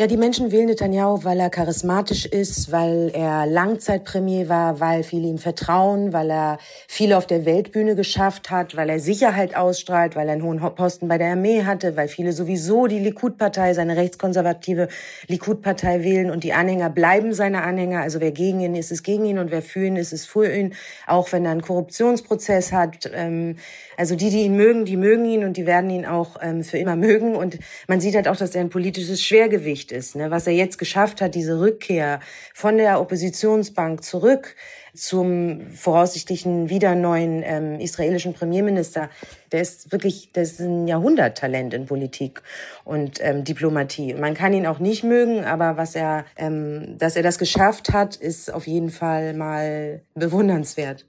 Ja, 0.00 0.08
die 0.08 0.16
Menschen 0.16 0.50
wählen 0.50 0.66
Netanyahu, 0.66 1.22
weil 1.22 1.38
er 1.38 1.50
charismatisch 1.50 2.26
ist, 2.26 2.72
weil 2.72 3.12
er 3.14 3.46
Langzeitpremier 3.46 4.48
war, 4.48 4.80
weil 4.80 5.04
viele 5.04 5.28
ihm 5.28 5.38
vertrauen, 5.38 6.12
weil 6.12 6.32
er 6.32 6.58
viel 6.88 7.12
auf 7.12 7.28
der 7.28 7.44
Weltbühne 7.44 7.94
geschafft 7.94 8.50
hat, 8.50 8.74
weil 8.74 8.90
er 8.90 8.98
Sicherheit 8.98 9.54
ausstrahlt, 9.54 10.16
weil 10.16 10.26
er 10.26 10.32
einen 10.32 10.42
hohen 10.42 10.58
Posten 10.74 11.06
bei 11.06 11.16
der 11.16 11.30
Armee 11.30 11.62
hatte, 11.62 11.96
weil 11.96 12.08
viele 12.08 12.32
sowieso 12.32 12.88
die 12.88 12.98
Likud-Partei, 12.98 13.72
seine 13.72 13.96
rechtskonservative 13.96 14.88
Likud-Partei 15.28 16.02
wählen 16.02 16.32
und 16.32 16.42
die 16.42 16.54
Anhänger 16.54 16.90
bleiben 16.90 17.32
seine 17.32 17.62
Anhänger. 17.62 18.00
Also 18.00 18.18
wer 18.18 18.32
gegen 18.32 18.62
ihn 18.62 18.74
ist, 18.74 18.90
ist 18.90 19.04
gegen 19.04 19.24
ihn 19.24 19.38
und 19.38 19.52
wer 19.52 19.62
für 19.62 19.86
ihn 19.86 19.94
ist, 19.94 20.12
ist 20.12 20.26
für 20.26 20.52
ihn, 20.52 20.74
auch 21.06 21.30
wenn 21.30 21.44
er 21.44 21.52
einen 21.52 21.62
Korruptionsprozess 21.62 22.72
hat. 22.72 23.08
Ähm, 23.14 23.58
also 23.96 24.16
die, 24.16 24.30
die 24.30 24.42
ihn 24.42 24.56
mögen, 24.56 24.84
die 24.84 24.96
mögen 24.96 25.24
ihn 25.24 25.44
und 25.44 25.56
die 25.56 25.66
werden 25.66 25.90
ihn 25.90 26.06
auch 26.06 26.36
ähm, 26.40 26.62
für 26.64 26.78
immer 26.78 26.96
mögen. 26.96 27.36
Und 27.36 27.58
man 27.88 28.00
sieht 28.00 28.14
halt 28.14 28.28
auch, 28.28 28.36
dass 28.36 28.54
er 28.54 28.60
ein 28.60 28.70
politisches 28.70 29.22
Schwergewicht 29.22 29.92
ist. 29.92 30.16
Ne? 30.16 30.30
Was 30.30 30.46
er 30.46 30.52
jetzt 30.52 30.78
geschafft 30.78 31.20
hat, 31.20 31.34
diese 31.34 31.60
Rückkehr 31.60 32.20
von 32.52 32.76
der 32.76 33.00
Oppositionsbank 33.00 34.02
zurück 34.02 34.56
zum 34.94 35.72
voraussichtlichen 35.72 36.70
wieder 36.70 36.94
neuen 36.94 37.42
ähm, 37.44 37.80
israelischen 37.80 38.32
Premierminister, 38.32 39.10
der 39.50 39.60
ist 39.60 39.90
wirklich, 39.90 40.30
der 40.32 40.44
ist 40.44 40.60
ein 40.60 40.86
Jahrhunderttalent 40.86 41.74
in 41.74 41.86
Politik 41.86 42.42
und 42.84 43.18
ähm, 43.20 43.42
Diplomatie. 43.42 44.14
Man 44.14 44.34
kann 44.34 44.52
ihn 44.52 44.66
auch 44.66 44.78
nicht 44.78 45.02
mögen, 45.02 45.44
aber 45.44 45.76
was 45.76 45.96
er, 45.96 46.24
ähm, 46.36 46.96
dass 46.96 47.16
er 47.16 47.24
das 47.24 47.38
geschafft 47.38 47.92
hat, 47.92 48.14
ist 48.14 48.52
auf 48.52 48.66
jeden 48.66 48.90
Fall 48.90 49.34
mal 49.34 50.02
bewundernswert. 50.14 51.06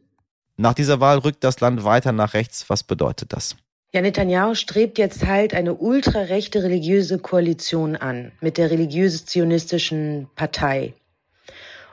Nach 0.58 0.74
dieser 0.74 1.00
Wahl 1.00 1.20
rückt 1.20 1.44
das 1.44 1.60
Land 1.60 1.84
weiter 1.84 2.12
nach 2.12 2.34
rechts. 2.34 2.70
Was 2.70 2.84
bedeutet 2.84 3.34
das? 3.34 3.56
Ja, 3.94 4.02
Netanyahu 4.02 4.56
strebt 4.56 4.98
jetzt 4.98 5.26
halt 5.26 5.54
eine 5.54 5.74
ultrarechte 5.74 6.64
religiöse 6.64 7.18
Koalition 7.18 7.96
an 7.96 8.32
mit 8.42 8.58
der 8.58 8.70
religiös-zionistischen 8.72 10.28
Partei. 10.36 10.94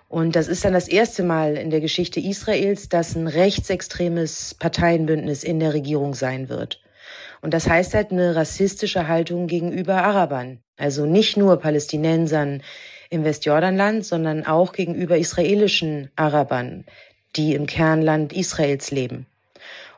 Und 0.09 0.37
das 0.37 0.49
ist 0.49 0.64
dann 0.64 0.75
das 0.75 0.88
erste 0.88 1.23
Mal 1.23 1.57
in 1.57 1.71
der 1.71 1.81
Geschichte 1.81 2.21
Israels, 2.21 2.88
dass 2.88 3.14
ein 3.14 3.28
rechtsextremes 3.28 4.54
Parteienbündnis 4.59 5.42
in 5.42 5.59
der 5.59 5.75
Regierung 5.75 6.14
sein 6.14 6.49
wird. 6.49 6.83
Und 7.40 7.54
das 7.54 7.69
heißt 7.69 7.95
halt 7.95 8.12
eine 8.12 8.37
rassistische 8.37 9.09
Haltung 9.09 9.47
gegenüber 9.47 10.02
Arabern. 10.02 10.59
Also 10.76 11.07
nicht 11.07 11.37
nur 11.37 11.57
Palästinensern 11.59 12.62
im 13.11 13.25
Westjordanland, 13.25 14.04
sondern 14.04 14.45
auch 14.45 14.73
gegenüber 14.73 15.19
israelischen 15.19 16.11
Arabern, 16.16 16.85
die 17.37 17.55
im 17.55 17.67
Kernland 17.67 18.33
Israels 18.33 18.91
leben. 18.91 19.27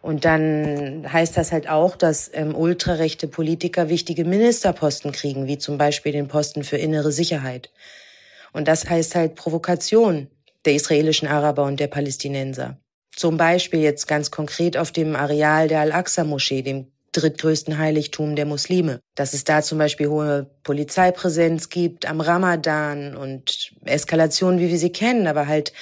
Und 0.02 0.26
dann 0.26 1.10
heißt 1.10 1.36
das 1.36 1.50
halt 1.50 1.68
auch, 1.68 1.96
dass 1.96 2.30
ähm, 2.34 2.54
ultrarechte 2.54 3.26
Politiker 3.26 3.88
wichtige 3.88 4.26
Ministerposten 4.26 5.12
kriegen, 5.12 5.46
wie 5.46 5.56
zum 5.56 5.78
Beispiel 5.78 6.12
den 6.12 6.28
Posten 6.28 6.62
für 6.62 6.76
innere 6.76 7.10
Sicherheit. 7.10 7.70
Und 8.52 8.68
das 8.68 8.88
heißt 8.88 9.14
halt 9.14 9.34
Provokation 9.34 10.28
der 10.66 10.74
israelischen 10.74 11.26
Araber 11.26 11.64
und 11.64 11.80
der 11.80 11.86
Palästinenser. 11.86 12.76
Zum 13.16 13.36
Beispiel 13.36 13.80
jetzt 13.80 14.06
ganz 14.06 14.30
konkret 14.30 14.76
auf 14.76 14.92
dem 14.92 15.16
Areal 15.16 15.68
der 15.68 15.80
Al-Aqsa-Moschee, 15.80 16.62
dem 16.62 16.88
drittgrößten 17.12 17.78
Heiligtum 17.78 18.36
der 18.36 18.44
Muslime. 18.44 19.00
Dass 19.14 19.34
es 19.34 19.44
da 19.44 19.62
zum 19.62 19.78
Beispiel 19.78 20.08
hohe 20.08 20.50
Polizeipräsenz 20.64 21.70
gibt 21.70 22.06
am 22.06 22.20
Ramadan 22.20 23.16
und 23.16 23.72
Eskalationen, 23.84 24.60
wie 24.60 24.68
wir 24.68 24.78
sie 24.78 24.92
kennen, 24.92 25.26
aber 25.26 25.46
halt 25.46 25.72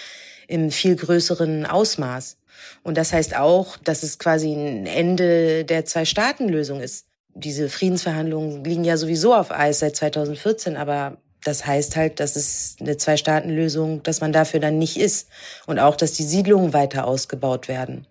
im 0.49 0.71
viel 0.71 0.97
größeren 0.97 1.67
Ausmaß. 1.67 2.37
Und 2.83 2.97
das 2.97 3.13
heißt 3.13 3.37
auch, 3.37 3.77
dass 3.77 4.03
es 4.03 4.19
quasi 4.19 4.53
ein 4.53 4.87
Ende 4.87 5.65
der 5.65 5.85
Zwei-Staaten-Lösung 5.85 6.81
ist. 6.81 7.07
Diese 7.35 7.69
Friedensverhandlungen 7.69 8.63
liegen 8.65 8.85
ja 8.85 8.97
sowieso 8.97 9.35
auf 9.35 9.51
Eis 9.51 9.79
seit 9.79 9.97
2014, 9.97 10.77
aber 10.77 11.17
das 11.45 11.67
heißt 11.67 11.97
halt, 11.97 12.21
dass 12.21 12.37
es 12.37 12.77
eine 12.81 12.97
Zwei-Staaten-Lösung, 12.97 14.03
dass 14.03 14.21
man 14.21 14.33
dafür 14.33 14.61
dann 14.61 14.79
nicht 14.79 14.99
ist. 14.99 15.29
Und 15.67 15.79
auch, 15.79 15.97
dass 15.97 16.13
die 16.13 16.25
Siedlungen 16.25 16.73
weiter 16.73 17.07
ausgebaut 17.07 17.69
werden. 17.69 18.07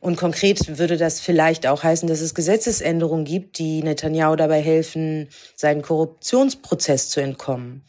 Und 0.00 0.16
konkret 0.16 0.78
würde 0.78 0.96
das 0.96 1.20
vielleicht 1.20 1.66
auch 1.66 1.84
heißen, 1.84 2.08
dass 2.08 2.20
es 2.20 2.34
Gesetzesänderungen 2.34 3.24
gibt, 3.24 3.58
die 3.58 3.84
Netanyahu 3.84 4.34
dabei 4.34 4.60
helfen, 4.60 5.28
seinen 5.54 5.82
Korruptionsprozess 5.82 7.08
zu 7.08 7.20
entkommen. 7.20 7.84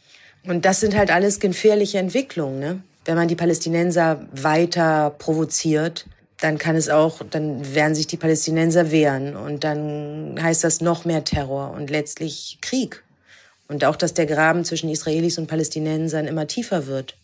Und 0.46 0.64
das 0.64 0.78
sind 0.78 0.94
halt 0.94 1.10
alles 1.10 1.40
gefährliche 1.40 1.98
Entwicklungen, 1.98 2.60
ne? 2.60 2.82
Wenn 3.04 3.16
man 3.16 3.28
die 3.28 3.36
Palästinenser 3.36 4.26
weiter 4.32 5.10
provoziert, 5.18 6.06
dann 6.40 6.58
kann 6.58 6.76
es 6.76 6.88
auch, 6.88 7.20
dann 7.30 7.74
werden 7.74 7.94
sich 7.94 8.06
die 8.06 8.16
Palästinenser 8.16 8.90
wehren 8.90 9.36
und 9.36 9.64
dann 9.64 10.38
heißt 10.40 10.64
das 10.64 10.80
noch 10.80 11.04
mehr 11.04 11.24
Terror 11.24 11.72
und 11.72 11.90
letztlich 11.90 12.58
Krieg. 12.60 13.02
Und 13.66 13.84
auch, 13.84 13.96
dass 13.96 14.12
der 14.12 14.26
Graben 14.26 14.64
zwischen 14.64 14.90
Israelis 14.90 15.38
und 15.38 15.46
Palästinensern 15.46 16.26
immer 16.26 16.46
tiefer 16.46 16.86
wird. 16.86 17.16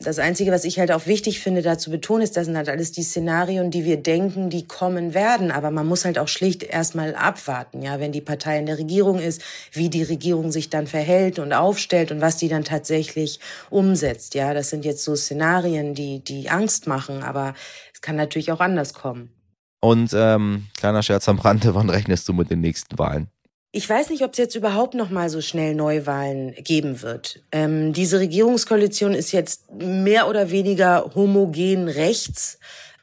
Das 0.00 0.20
Einzige, 0.20 0.52
was 0.52 0.62
ich 0.62 0.78
halt 0.78 0.92
auch 0.92 1.06
wichtig 1.06 1.40
finde, 1.40 1.60
da 1.60 1.76
zu 1.76 1.90
betonen, 1.90 2.22
ist, 2.22 2.36
das 2.36 2.46
sind 2.46 2.56
halt 2.56 2.68
alles 2.68 2.92
die 2.92 3.02
Szenarien, 3.02 3.72
die 3.72 3.84
wir 3.84 3.96
denken, 3.96 4.48
die 4.48 4.64
kommen 4.64 5.12
werden. 5.12 5.50
Aber 5.50 5.72
man 5.72 5.88
muss 5.88 6.04
halt 6.04 6.20
auch 6.20 6.28
schlicht 6.28 6.62
erstmal 6.62 7.16
abwarten, 7.16 7.82
ja, 7.82 7.98
wenn 7.98 8.12
die 8.12 8.20
Partei 8.20 8.60
in 8.60 8.66
der 8.66 8.78
Regierung 8.78 9.18
ist, 9.18 9.42
wie 9.72 9.88
die 9.88 10.04
Regierung 10.04 10.52
sich 10.52 10.70
dann 10.70 10.86
verhält 10.86 11.40
und 11.40 11.52
aufstellt 11.52 12.12
und 12.12 12.20
was 12.20 12.36
die 12.36 12.48
dann 12.48 12.62
tatsächlich 12.62 13.40
umsetzt. 13.70 14.36
Ja, 14.36 14.54
das 14.54 14.70
sind 14.70 14.84
jetzt 14.84 15.02
so 15.02 15.16
Szenarien, 15.16 15.94
die, 15.94 16.20
die 16.20 16.48
Angst 16.48 16.86
machen, 16.86 17.24
aber 17.24 17.54
es 17.92 18.00
kann 18.00 18.14
natürlich 18.14 18.52
auch 18.52 18.60
anders 18.60 18.94
kommen. 18.94 19.32
Und 19.80 20.12
ähm, 20.14 20.66
kleiner 20.76 21.02
Scherz 21.02 21.28
am 21.28 21.40
Rande, 21.40 21.74
wann 21.74 21.90
rechnest 21.90 22.28
du 22.28 22.32
mit 22.32 22.50
den 22.50 22.60
nächsten 22.60 22.96
Wahlen? 23.00 23.30
Ich 23.70 23.88
weiß 23.88 24.08
nicht, 24.08 24.22
ob 24.22 24.32
es 24.32 24.38
jetzt 24.38 24.54
überhaupt 24.54 24.94
noch 24.94 25.10
mal 25.10 25.28
so 25.28 25.42
schnell 25.42 25.74
Neuwahlen 25.74 26.54
geben 26.54 27.02
wird. 27.02 27.42
Ähm, 27.52 27.92
diese 27.92 28.18
Regierungskoalition 28.18 29.12
ist 29.12 29.32
jetzt 29.32 29.70
mehr 29.70 30.26
oder 30.28 30.50
weniger 30.50 31.10
homogen 31.14 31.88
rechts 31.88 32.58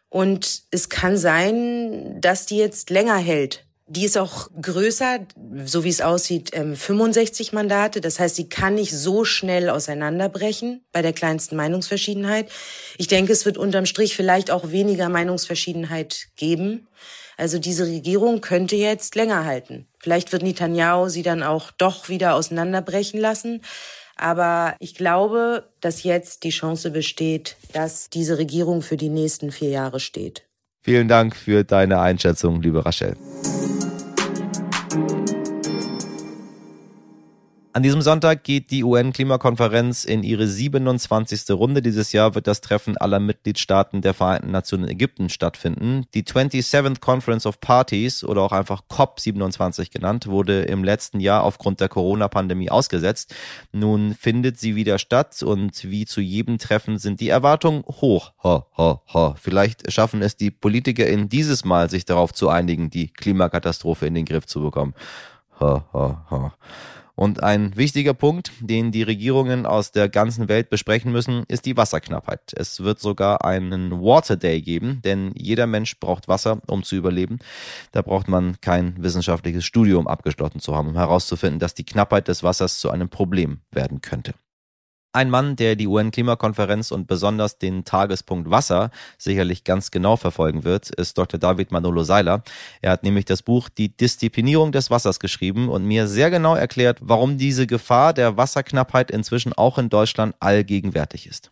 und 0.10 0.64
es 0.72 0.90
kann 0.90 1.18
sein, 1.18 2.20
dass 2.20 2.48
die 2.48 2.58
jetzt 2.58 2.90
länger 2.90 3.18
hält. 3.18 3.66
Die 3.88 4.06
ist 4.06 4.18
auch 4.18 4.50
größer, 4.60 5.20
so 5.66 5.84
wie 5.84 5.90
es 5.90 6.02
aussieht, 6.02 6.56
65 6.56 7.50
ähm, 7.50 7.56
Mandate. 7.56 8.02
Das 8.02 8.20
heißt, 8.20 8.36
sie 8.36 8.50
kann 8.50 8.74
nicht 8.74 8.92
so 8.92 9.26
schnell 9.26 9.70
auseinanderbrechen 9.70 10.84
bei 10.92 11.04
der 11.04 11.14
kleinsten 11.14 11.56
Meinungsverschiedenheit. 11.56 12.50
Ich 12.98 13.08
denke, 13.08 13.34
es 13.34 13.46
wird 13.46 13.60
unterm 13.60 13.86
Strich 13.86 14.16
vielleicht 14.16 14.50
auch 14.50 14.72
weniger 14.72 15.10
Meinungsverschiedenheit 15.10 16.30
geben. 16.36 16.88
Also 17.38 17.60
diese 17.60 17.86
Regierung 17.86 18.42
könnte 18.42 18.76
jetzt 18.76 19.14
länger 19.16 19.46
halten. 19.46 19.88
Vielleicht 20.06 20.32
wird 20.32 20.44
Netanyahu 20.44 21.10
sie 21.10 21.24
dann 21.24 21.42
auch 21.42 21.72
doch 21.72 22.10
wieder 22.10 22.36
auseinanderbrechen 22.36 23.20
lassen. 23.20 23.64
Aber 24.16 24.76
ich 24.78 24.94
glaube, 24.94 25.68
dass 25.82 26.04
jetzt 26.04 26.44
die 26.44 26.52
Chance 26.52 26.92
besteht, 26.92 27.58
dass 27.74 28.12
diese 28.12 28.38
Regierung 28.38 28.84
für 28.84 28.98
die 28.98 29.10
nächsten 29.10 29.52
vier 29.52 29.70
Jahre 29.70 30.00
steht. 30.00 30.46
Vielen 30.84 31.08
Dank 31.08 31.36
für 31.36 31.64
deine 31.64 32.02
Einschätzung, 32.02 32.62
liebe 32.62 32.86
Rachel. 32.86 33.18
An 37.76 37.84
diesem 37.84 38.02
Sonntag 38.02 38.46
geht 38.46 38.72
die 38.72 38.86
UN-Klimakonferenz 38.86 40.06
in 40.06 40.24
ihre 40.24 40.48
27. 40.48 41.50
Runde. 41.50 41.82
Dieses 41.82 42.14
Jahr 42.14 42.34
wird 42.34 42.48
das 42.48 42.62
Treffen 42.62 42.96
aller 42.96 43.20
Mitgliedstaaten 43.20 44.02
der 44.02 44.14
Vereinten 44.14 44.52
Nationen 44.52 44.86
in 44.86 44.92
Ägypten 44.92 45.28
stattfinden. 45.28 46.06
Die 46.14 46.24
27th 46.24 47.02
Conference 47.02 47.46
of 47.46 47.60
Parties 47.60 48.24
oder 48.24 48.44
auch 48.44 48.54
einfach 48.54 48.84
COP27 48.90 49.92
genannt, 49.92 50.28
wurde 50.28 50.62
im 50.62 50.86
letzten 50.86 51.20
Jahr 51.20 51.44
aufgrund 51.44 51.82
der 51.82 51.90
Corona-Pandemie 51.90 52.70
ausgesetzt. 52.70 53.36
Nun 53.74 54.14
findet 54.14 54.58
sie 54.58 54.78
wieder 54.78 54.98
statt 54.98 55.44
und 55.44 55.84
wie 55.84 56.06
zu 56.06 56.22
jedem 56.22 56.60
Treffen 56.60 56.98
sind 56.98 57.20
die 57.20 57.28
Erwartungen 57.28 57.84
hoch. 57.84 58.32
Ho, 58.46 58.64
ho, 58.78 59.02
ho. 59.14 59.36
Vielleicht 59.38 59.92
schaffen 59.92 60.22
es 60.22 60.38
die 60.38 60.50
Politiker 60.50 61.08
in 61.08 61.28
dieses 61.28 61.66
Mal, 61.66 61.90
sich 61.90 62.06
darauf 62.06 62.32
zu 62.32 62.48
einigen, 62.48 62.90
die 62.90 63.08
Klimakatastrophe 63.08 64.08
in 64.08 64.14
den 64.14 64.24
Griff 64.24 64.46
zu 64.46 64.62
bekommen. 64.62 64.94
Ho, 65.60 65.84
ho, 65.92 66.18
ho. 66.32 66.52
Und 67.16 67.42
ein 67.42 67.76
wichtiger 67.78 68.14
Punkt, 68.14 68.52
den 68.60 68.92
die 68.92 69.04
Regierungen 69.04 69.66
aus 69.66 69.92
der 69.92 70.10
ganzen 70.10 70.50
Welt 70.50 70.70
besprechen 70.70 71.12
müssen, 71.12 71.44
ist 71.48 71.66
die 71.66 71.78
Wasserknappheit. 71.78 72.54
Es 72.54 72.84
wird 72.84 73.00
sogar 73.00 73.46
einen 73.46 73.92
Water 74.02 74.36
Day 74.36 74.62
geben, 74.62 75.02
denn 75.04 75.32
jeder 75.36 75.66
Mensch 75.66 75.98
braucht 76.00 76.28
Wasser, 76.28 76.62
um 76.68 76.84
zu 76.84 76.96
überleben. 76.96 77.40
Da 77.94 78.02
braucht 78.02 78.28
man 78.28 78.60
kein 78.60 79.02
wissenschaftliches 79.02 79.64
Studium 79.64 80.08
abgeschlossen 80.08 80.60
zu 80.60 80.76
haben, 80.76 80.90
um 80.90 80.98
herauszufinden, 80.98 81.60
dass 81.60 81.74
die 81.74 81.86
Knappheit 81.86 82.28
des 82.28 82.44
Wassers 82.44 82.80
zu 82.80 82.90
einem 82.90 83.10
Problem 83.10 83.62
werden 83.72 84.02
könnte. 84.02 84.34
Ein 85.16 85.30
Mann, 85.30 85.56
der 85.56 85.78
die 85.78 85.88
UN-Klimakonferenz 85.88 86.92
und 86.92 87.08
besonders 87.08 87.58
den 87.58 87.86
Tagespunkt 87.86 88.52
Wasser 88.52 88.92
sicherlich 89.18 89.64
ganz 89.64 89.90
genau 89.90 90.18
verfolgen 90.18 90.66
wird, 90.66 90.90
ist 90.90 91.18
Dr. 91.18 91.40
David 91.40 91.72
Manolo 91.72 92.04
Seiler. 92.04 92.44
Er 92.82 92.92
hat 92.92 93.04
nämlich 93.04 93.24
das 93.24 93.42
Buch 93.42 93.70
Die 93.70 93.96
Disziplinierung 93.96 94.74
des 94.74 94.90
Wassers 94.90 95.22
geschrieben 95.22 95.70
und 95.70 95.86
mir 95.86 96.10
sehr 96.10 96.30
genau 96.32 96.56
erklärt, 96.56 97.00
warum 97.02 97.38
diese 97.38 97.66
Gefahr 97.66 98.12
der 98.12 98.36
Wasserknappheit 98.36 99.10
inzwischen 99.10 99.54
auch 99.54 99.78
in 99.78 99.88
Deutschland 99.88 100.36
allgegenwärtig 100.42 101.28
ist. 101.28 101.50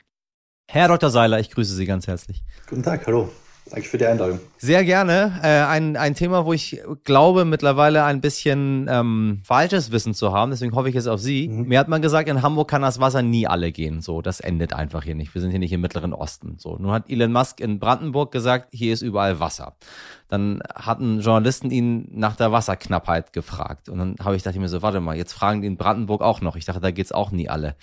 Herr 0.70 0.90
Dr. 0.90 1.10
Seiler, 1.10 1.40
ich 1.40 1.50
grüße 1.50 1.74
Sie 1.74 1.86
ganz 1.86 2.06
herzlich. 2.06 2.44
Guten 2.68 2.84
Tag, 2.84 3.08
hallo. 3.08 3.30
Danke 3.70 3.88
für 3.88 3.98
die 3.98 4.06
Einladung. 4.06 4.40
Sehr 4.58 4.84
gerne. 4.84 5.40
Äh, 5.42 5.64
ein, 5.64 5.96
ein 5.96 6.16
Thema, 6.16 6.46
wo 6.46 6.54
ich 6.54 6.82
glaube, 7.04 7.46
mittlerweile 7.46 8.04
ein 8.04 8.20
bisschen 8.20 8.88
ähm, 8.90 9.42
falsches 9.44 9.92
Wissen 9.92 10.14
zu 10.14 10.34
haben. 10.34 10.52
Deswegen 10.52 10.76
hoffe 10.76 10.90
ich 10.90 10.96
jetzt 10.96 11.08
auf 11.08 11.22
Sie. 11.22 11.48
Mhm. 11.48 11.70
Mir 11.70 11.80
hat 11.80 11.88
man 11.88 12.02
gesagt, 12.02 12.28
in 12.28 12.42
Hamburg 12.42 12.70
kann 12.70 12.82
das 12.82 13.00
Wasser 13.00 13.22
nie 13.22 13.48
alle 13.48 13.72
gehen. 13.72 14.02
So, 14.02 14.22
das 14.22 14.42
endet 14.42 14.74
einfach 14.74 15.04
hier 15.04 15.16
nicht. 15.16 15.34
Wir 15.34 15.42
sind 15.42 15.52
hier 15.52 15.60
nicht 15.60 15.72
im 15.72 15.82
Mittleren 15.82 16.14
Osten. 16.14 16.58
So, 16.60 16.78
nun 16.78 16.92
hat 16.92 17.10
Elon 17.10 17.32
Musk 17.32 17.62
in 17.62 17.80
Brandenburg 17.80 18.32
gesagt, 18.32 18.68
hier 18.72 18.94
ist 18.94 19.02
überall 19.02 19.40
Wasser. 19.40 19.76
Dann 20.28 20.62
hatten 20.76 21.22
Journalisten 21.22 21.72
ihn 21.72 22.10
nach 22.12 22.36
der 22.36 22.52
Wasserknappheit 22.52 23.34
gefragt. 23.34 23.88
Und 23.88 23.98
dann 23.98 24.16
habe 24.22 24.36
ich 24.36 24.44
dachte 24.44 24.60
mir 24.60 24.68
so, 24.68 24.82
warte 24.82 25.00
mal, 25.00 25.16
jetzt 25.16 25.34
fragen 25.34 25.62
die 25.62 25.68
in 25.68 25.78
Brandenburg 25.78 26.22
auch 26.22 26.42
noch. 26.42 26.58
Ich 26.58 26.66
dachte, 26.66 26.82
da 26.82 26.92
geht's 26.92 27.12
auch 27.12 27.32
nie 27.32 27.50
alle. 27.50 27.76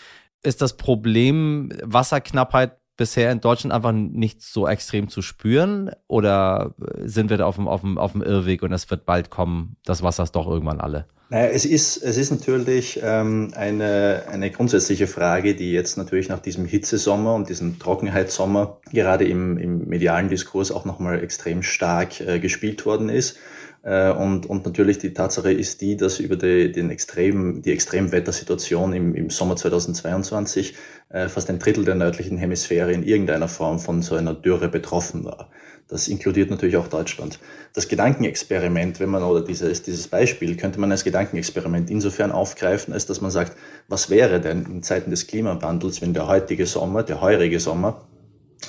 Ist 0.43 0.63
das 0.63 0.77
Problem 0.77 1.71
Wasserknappheit 1.83 2.80
bisher 3.01 3.33
in 3.33 3.41
Deutschland 3.41 3.73
einfach 3.73 3.93
nicht 3.93 4.43
so 4.43 4.69
extrem 4.69 5.09
zu 5.09 5.23
spüren? 5.23 5.91
Oder 6.07 6.75
sind 7.03 7.31
wir 7.31 7.39
da 7.39 7.47
auf 7.47 7.57
dem, 7.57 7.67
auf 7.67 7.81
dem, 7.81 7.97
auf 7.97 8.13
dem 8.13 8.23
Irrweg 8.23 8.63
und 8.63 8.75
es 8.75 8.91
wird 8.91 9.07
bald 9.07 9.31
kommen, 9.31 9.77
das 9.87 10.03
Wasser 10.03 10.23
ist 10.23 10.37
doch 10.37 10.47
irgendwann 10.47 10.83
alle? 10.83 11.07
Naja, 11.31 11.47
es 11.47 11.65
ist, 11.65 11.97
es 11.97 12.19
ist 12.19 12.31
natürlich 12.31 13.01
ähm, 13.03 13.53
eine, 13.55 14.25
eine 14.31 14.51
grundsätzliche 14.51 15.07
Frage, 15.07 15.55
die 15.55 15.73
jetzt 15.73 15.97
natürlich 15.97 16.29
nach 16.29 16.41
diesem 16.41 16.67
Hitzesommer 16.67 17.35
und 17.35 17.49
diesem 17.49 17.79
Trockenheitssommer 17.79 18.81
gerade 18.93 19.25
im, 19.27 19.57
im 19.57 19.89
medialen 19.89 20.29
Diskurs 20.29 20.71
auch 20.71 20.85
nochmal 20.85 21.23
extrem 21.23 21.63
stark 21.63 22.21
äh, 22.21 22.39
gespielt 22.39 22.85
worden 22.85 23.09
ist. 23.09 23.39
Äh, 23.83 24.11
und, 24.13 24.47
und 24.47 24.65
natürlich 24.67 24.99
die 24.99 25.15
Tatsache 25.15 25.53
ist 25.53 25.81
die, 25.81 25.97
dass 25.97 26.21
über 26.21 26.37
die, 26.37 26.71
den 26.71 26.91
extremen, 26.91 27.63
die 27.63 27.73
Extremwettersituation 27.73 28.93
im, 28.93 29.15
im 29.15 29.31
Sommer 29.31 29.57
2022 29.57 30.75
äh, 31.09 31.29
fast 31.29 31.49
ein 31.49 31.59
Drittel 31.59 31.85
der 31.85 31.95
nördlichen 31.95 32.37
Hemisphäre 32.37 32.93
in 32.93 33.03
irgendeiner 33.03 33.49
Form 33.49 33.79
von 33.79 34.03
so 34.03 34.17
einer 34.17 34.35
Dürre 34.35 34.69
betroffen 34.69 35.25
war. 35.25 35.51
Das 35.89 36.07
inkludiert 36.07 36.51
natürlich 36.51 36.77
auch 36.77 36.87
Deutschland. 36.87 37.41
Das 37.75 37.89
Gedankenexperiment, 37.89 39.01
wenn 39.01 39.09
man, 39.09 39.25
oder 39.25 39.41
dieses, 39.41 39.83
dieses 39.83 40.07
Beispiel, 40.07 40.57
könnte 40.57 40.79
man 40.79 40.93
als 40.93 41.03
Gedankenexperiment 41.03 41.91
insofern 41.91 42.31
aufgreifen, 42.31 42.95
als 42.95 43.07
dass 43.07 43.21
man 43.21 43.33
sagt, 43.33 43.57
was 43.89 44.09
wäre 44.09 44.41
denn 44.41 44.67
in 44.67 44.83
Zeiten 44.85 45.11
des 45.11 45.27
Klimawandels, 45.27 46.01
wenn 46.01 46.15
der 46.15 46.29
heutige 46.29 46.67
Sommer, 46.67 47.03
der 47.03 47.21
heurige 47.21 47.59
Sommer, 47.59 48.07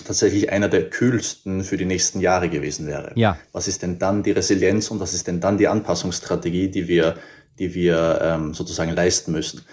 tatsächlich 0.06 0.52
einer 0.52 0.70
der 0.70 0.90
kühlsten 0.90 1.64
für 1.64 1.78
die 1.78 1.86
nächsten 1.86 2.20
Jahre 2.20 2.50
gewesen 2.50 2.88
wäre. 2.88 3.12
Ja. 3.16 3.38
Was 3.52 3.68
ist 3.68 3.82
denn 3.82 4.00
dann 4.00 4.24
die 4.24 4.32
Resilienz 4.32 4.90
und 4.92 5.00
was 5.00 5.14
ist 5.14 5.28
denn 5.28 5.40
dann 5.40 5.58
die 5.58 5.68
Anpassungsstrategie, 5.68 6.70
die 6.70 6.88
wir, 6.88 7.16
die 7.60 7.74
wir 7.74 8.20
ähm, 8.22 8.54
sozusagen 8.54 8.92
leisten 8.92 9.32
müssen? 9.32 9.66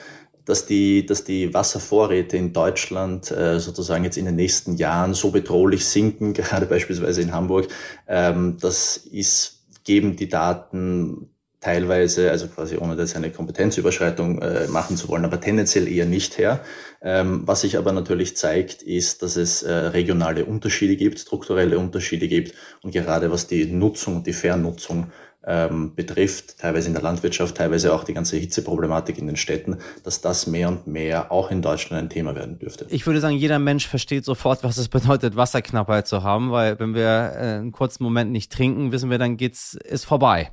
Dass 0.44 0.66
die, 0.66 1.04
dass 1.04 1.24
die 1.24 1.52
Wasservorräte 1.52 2.36
in 2.36 2.52
Deutschland 2.52 3.30
äh, 3.30 3.60
sozusagen 3.60 4.04
jetzt 4.04 4.16
in 4.16 4.24
den 4.24 4.36
nächsten 4.36 4.76
Jahren 4.76 5.14
so 5.14 5.30
bedrohlich 5.30 5.84
sinken, 5.84 6.32
gerade 6.34 6.66
beispielsweise 6.66 7.22
in 7.22 7.32
Hamburg, 7.32 7.68
ähm, 8.06 8.56
das 8.60 8.96
ist, 8.96 9.66
geben 9.84 10.16
die 10.16 10.28
Daten 10.28 11.30
teilweise, 11.60 12.30
also 12.30 12.46
quasi 12.48 12.76
ohne 12.76 12.94
jetzt 12.94 13.16
eine 13.16 13.30
Kompetenzüberschreitung 13.30 14.40
äh, 14.40 14.68
machen 14.68 14.96
zu 14.96 15.08
wollen, 15.08 15.24
aber 15.24 15.40
tendenziell 15.40 15.88
eher 15.88 16.06
nicht 16.06 16.38
her. 16.38 16.60
Ähm, 17.02 17.42
was 17.46 17.62
sich 17.62 17.76
aber 17.76 17.92
natürlich 17.92 18.36
zeigt, 18.36 18.82
ist, 18.82 19.22
dass 19.22 19.36
es 19.36 19.62
äh, 19.62 19.72
regionale 19.72 20.44
Unterschiede 20.44 20.96
gibt, 20.96 21.18
strukturelle 21.18 21.78
Unterschiede 21.78 22.28
gibt 22.28 22.54
und 22.82 22.92
gerade 22.92 23.30
was 23.30 23.46
die 23.46 23.66
Nutzung 23.66 24.16
und 24.16 24.26
die 24.26 24.32
Vernutzung 24.32 25.12
ähm, 25.48 25.94
betrifft, 25.94 26.58
teilweise 26.58 26.88
in 26.88 26.94
der 26.94 27.02
Landwirtschaft, 27.02 27.56
teilweise 27.56 27.94
auch 27.94 28.04
die 28.04 28.12
ganze 28.12 28.36
Hitzeproblematik 28.36 29.18
in 29.18 29.26
den 29.26 29.36
Städten, 29.36 29.78
dass 30.04 30.20
das 30.20 30.46
mehr 30.46 30.68
und 30.68 30.86
mehr 30.86 31.32
auch 31.32 31.50
in 31.50 31.62
Deutschland 31.62 32.02
ein 32.02 32.10
Thema 32.10 32.34
werden 32.34 32.58
dürfte. 32.58 32.86
Ich 32.90 33.06
würde 33.06 33.20
sagen, 33.20 33.36
jeder 33.36 33.58
Mensch 33.58 33.86
versteht 33.86 34.24
sofort, 34.24 34.62
was 34.62 34.76
es 34.76 34.88
bedeutet, 34.88 35.36
Wasserknappheit 35.36 36.06
zu 36.06 36.22
haben, 36.22 36.50
weil 36.50 36.78
wenn 36.78 36.94
wir 36.94 37.32
äh, 37.34 37.38
einen 37.58 37.72
kurzen 37.72 38.04
Moment 38.04 38.30
nicht 38.30 38.52
trinken, 38.52 38.92
wissen 38.92 39.10
wir, 39.10 39.18
dann 39.18 39.36
geht's 39.36 39.74
ist 39.74 40.04
vorbei. 40.04 40.50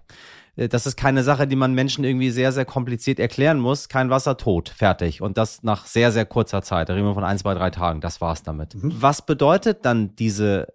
Äh, 0.56 0.68
das 0.68 0.86
ist 0.86 0.96
keine 0.96 1.24
Sache, 1.24 1.48
die 1.48 1.56
man 1.56 1.74
Menschen 1.74 2.04
irgendwie 2.04 2.32
sehr, 2.32 2.52
sehr 2.52 2.66
kompliziert 2.66 3.20
erklären 3.20 3.60
muss. 3.60 3.90
Kein 3.90 4.10
Wasser 4.10 4.38
tot, 4.38 4.70
fertig. 4.70 5.22
Und 5.22 5.38
das 5.38 5.64
nach 5.64 5.86
sehr, 5.86 6.12
sehr 6.12 6.26
kurzer 6.26 6.62
Zeit. 6.62 6.90
Da 6.90 6.94
reden 6.94 7.06
wir 7.06 7.14
von 7.14 7.24
ein, 7.24 7.38
zwei, 7.38 7.54
drei 7.54 7.70
Tagen. 7.70 8.02
Das 8.02 8.22
war's 8.22 8.44
damit. 8.44 8.76
Mhm. 8.76 8.94
Was 9.00 9.26
bedeutet 9.26 9.86
dann 9.86 10.16
diese 10.16 10.68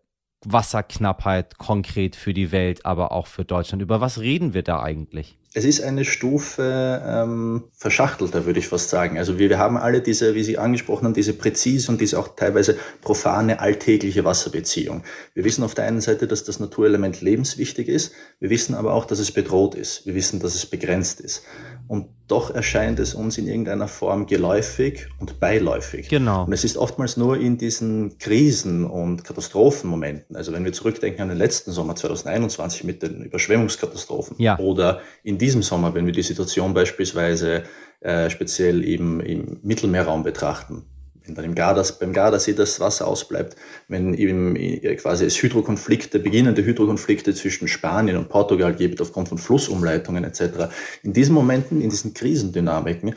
Wasserknappheit 0.44 1.58
konkret 1.58 2.16
für 2.16 2.32
die 2.32 2.52
Welt, 2.52 2.86
aber 2.86 3.12
auch 3.12 3.26
für 3.26 3.44
Deutschland? 3.44 3.82
Über 3.82 4.00
was 4.00 4.20
reden 4.20 4.54
wir 4.54 4.62
da 4.62 4.82
eigentlich? 4.82 5.39
Es 5.52 5.64
ist 5.64 5.82
eine 5.82 6.04
Stufe 6.04 7.02
ähm, 7.04 7.64
verschachtelter, 7.72 8.46
würde 8.46 8.60
ich 8.60 8.68
fast 8.68 8.88
sagen. 8.88 9.18
Also 9.18 9.38
wir, 9.38 9.48
wir 9.48 9.58
haben 9.58 9.76
alle 9.76 10.00
diese, 10.00 10.36
wie 10.36 10.44
Sie 10.44 10.58
angesprochen 10.58 11.06
haben, 11.06 11.14
diese 11.14 11.32
präzise 11.32 11.90
und 11.90 12.00
diese 12.00 12.20
auch 12.20 12.36
teilweise 12.36 12.76
profane 13.00 13.58
alltägliche 13.58 14.24
Wasserbeziehung. 14.24 15.02
Wir 15.34 15.42
wissen 15.42 15.64
auf 15.64 15.74
der 15.74 15.86
einen 15.86 16.00
Seite, 16.00 16.28
dass 16.28 16.44
das 16.44 16.60
Naturelement 16.60 17.20
lebenswichtig 17.20 17.88
ist. 17.88 18.12
Wir 18.38 18.48
wissen 18.48 18.76
aber 18.76 18.94
auch, 18.94 19.04
dass 19.06 19.18
es 19.18 19.32
bedroht 19.32 19.74
ist. 19.74 20.06
Wir 20.06 20.14
wissen, 20.14 20.38
dass 20.38 20.54
es 20.54 20.66
begrenzt 20.66 21.20
ist. 21.20 21.42
Und 21.88 22.06
doch 22.28 22.54
erscheint 22.54 23.00
es 23.00 23.14
uns 23.14 23.36
in 23.36 23.48
irgendeiner 23.48 23.88
Form 23.88 24.26
geläufig 24.26 25.08
und 25.18 25.40
beiläufig. 25.40 26.08
Genau. 26.08 26.44
Und 26.44 26.52
es 26.52 26.62
ist 26.62 26.76
oftmals 26.76 27.16
nur 27.16 27.36
in 27.36 27.58
diesen 27.58 28.18
Krisen- 28.18 28.84
und 28.84 29.24
Katastrophenmomenten, 29.24 30.36
also 30.36 30.52
wenn 30.52 30.64
wir 30.64 30.72
zurückdenken 30.72 31.22
an 31.22 31.28
den 31.28 31.38
letzten 31.38 31.72
Sommer 31.72 31.96
2021 31.96 32.84
mit 32.84 33.02
den 33.02 33.22
Überschwemmungskatastrophen 33.22 34.36
ja. 34.38 34.56
oder 34.60 35.00
in 35.24 35.38
diesem 35.40 35.62
Sommer, 35.62 35.92
wenn 35.94 36.06
wir 36.06 36.12
die 36.12 36.22
Situation 36.22 36.72
beispielsweise 36.72 37.64
äh, 38.00 38.30
speziell 38.30 38.84
im, 38.84 39.18
im 39.20 39.58
Mittelmeerraum 39.62 40.22
betrachten, 40.22 40.84
wenn 41.24 41.34
dann 41.34 41.44
im 41.44 41.54
Garders, 41.54 41.98
beim 41.98 42.12
Gardasee 42.12 42.54
das 42.54 42.80
Wasser 42.80 43.06
ausbleibt, 43.06 43.56
wenn 43.88 44.14
eben 44.14 44.56
äh, 44.56 44.94
quasi 44.96 45.24
es 45.24 45.42
Hydrokonflikte, 45.42 46.18
beginnende 46.18 46.64
Hydrokonflikte 46.64 47.34
zwischen 47.34 47.68
Spanien 47.68 48.16
und 48.16 48.28
Portugal 48.28 48.74
gibt 48.74 49.00
aufgrund 49.00 49.28
von 49.28 49.38
Flussumleitungen 49.38 50.24
etc. 50.24 50.72
In 51.02 51.12
diesen 51.12 51.34
Momenten, 51.34 51.80
in 51.80 51.90
diesen 51.90 52.14
Krisendynamiken, 52.14 53.14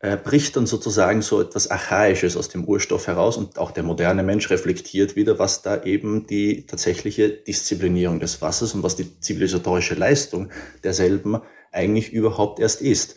äh, 0.00 0.16
bricht 0.16 0.56
dann 0.56 0.66
sozusagen 0.66 1.22
so 1.22 1.40
etwas 1.40 1.70
Archaisches 1.70 2.36
aus 2.36 2.50
dem 2.50 2.64
Urstoff 2.64 3.06
heraus 3.06 3.38
und 3.38 3.58
auch 3.58 3.70
der 3.70 3.82
moderne 3.82 4.22
Mensch 4.22 4.50
reflektiert 4.50 5.16
wieder, 5.16 5.38
was 5.38 5.62
da 5.62 5.82
eben 5.84 6.26
die 6.26 6.66
tatsächliche 6.66 7.30
Disziplinierung 7.30 8.20
des 8.20 8.42
Wassers 8.42 8.74
und 8.74 8.82
was 8.82 8.96
die 8.96 9.18
zivilisatorische 9.20 9.94
Leistung 9.94 10.50
derselben 10.84 11.40
eigentlich 11.76 12.12
überhaupt 12.12 12.58
erst 12.58 12.80
ist. 12.80 13.16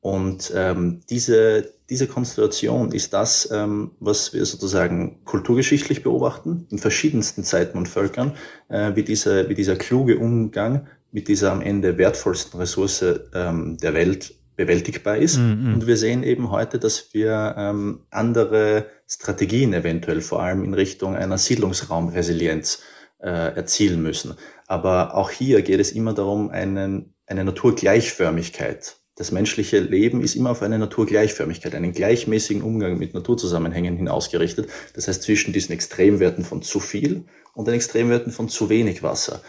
Und 0.00 0.52
ähm, 0.54 1.00
diese, 1.10 1.72
diese 1.90 2.06
Konstellation 2.06 2.92
ist 2.92 3.12
das, 3.12 3.50
ähm, 3.52 3.90
was 3.98 4.32
wir 4.32 4.44
sozusagen 4.46 5.24
kulturgeschichtlich 5.24 6.02
beobachten, 6.02 6.66
in 6.70 6.78
verschiedensten 6.78 7.42
Zeiten 7.42 7.76
und 7.76 7.88
Völkern, 7.88 8.34
äh, 8.68 8.94
wie, 8.94 9.02
dieser, 9.02 9.48
wie 9.48 9.54
dieser 9.54 9.76
kluge 9.76 10.18
Umgang 10.18 10.86
mit 11.10 11.28
dieser 11.28 11.50
am 11.50 11.60
Ende 11.60 11.98
wertvollsten 11.98 12.60
Ressource 12.60 13.04
ähm, 13.34 13.78
der 13.78 13.94
Welt 13.94 14.34
bewältigbar 14.56 15.16
ist. 15.16 15.38
Mhm. 15.38 15.74
Und 15.74 15.86
wir 15.86 15.96
sehen 15.96 16.22
eben 16.22 16.50
heute, 16.50 16.78
dass 16.78 17.12
wir 17.12 17.54
ähm, 17.58 18.00
andere 18.10 18.86
Strategien 19.06 19.72
eventuell 19.74 20.20
vor 20.20 20.42
allem 20.42 20.64
in 20.64 20.74
Richtung 20.74 21.14
einer 21.14 21.38
Siedlungsraumresilienz 21.38 22.82
äh, 23.18 23.56
erzielen 23.56 24.02
müssen. 24.02 24.34
Aber 24.66 25.14
auch 25.14 25.30
hier 25.30 25.62
geht 25.62 25.80
es 25.80 25.92
immer 25.92 26.12
darum, 26.12 26.50
einen, 26.50 27.14
eine 27.26 27.44
Naturgleichförmigkeit 27.44 28.96
das 29.16 29.32
menschliche 29.32 29.78
Leben 29.78 30.20
ist 30.20 30.36
immer 30.36 30.50
auf 30.50 30.62
eine 30.62 30.78
Naturgleichförmigkeit, 30.78 31.74
einen 31.74 31.92
gleichmäßigen 31.92 32.62
Umgang 32.62 32.98
mit 32.98 33.14
Naturzusammenhängen 33.14 33.96
hin 33.96 34.08
ausgerichtet. 34.08 34.68
Das 34.92 35.08
heißt 35.08 35.22
zwischen 35.22 35.54
diesen 35.54 35.72
Extremwerten 35.72 36.44
von 36.44 36.60
zu 36.60 36.80
viel 36.80 37.24
und 37.54 37.66
den 37.66 37.74
Extremwerten 37.74 38.30
von 38.30 38.50
zu 38.50 38.68
wenig 38.68 39.02
Wasser. 39.02 39.40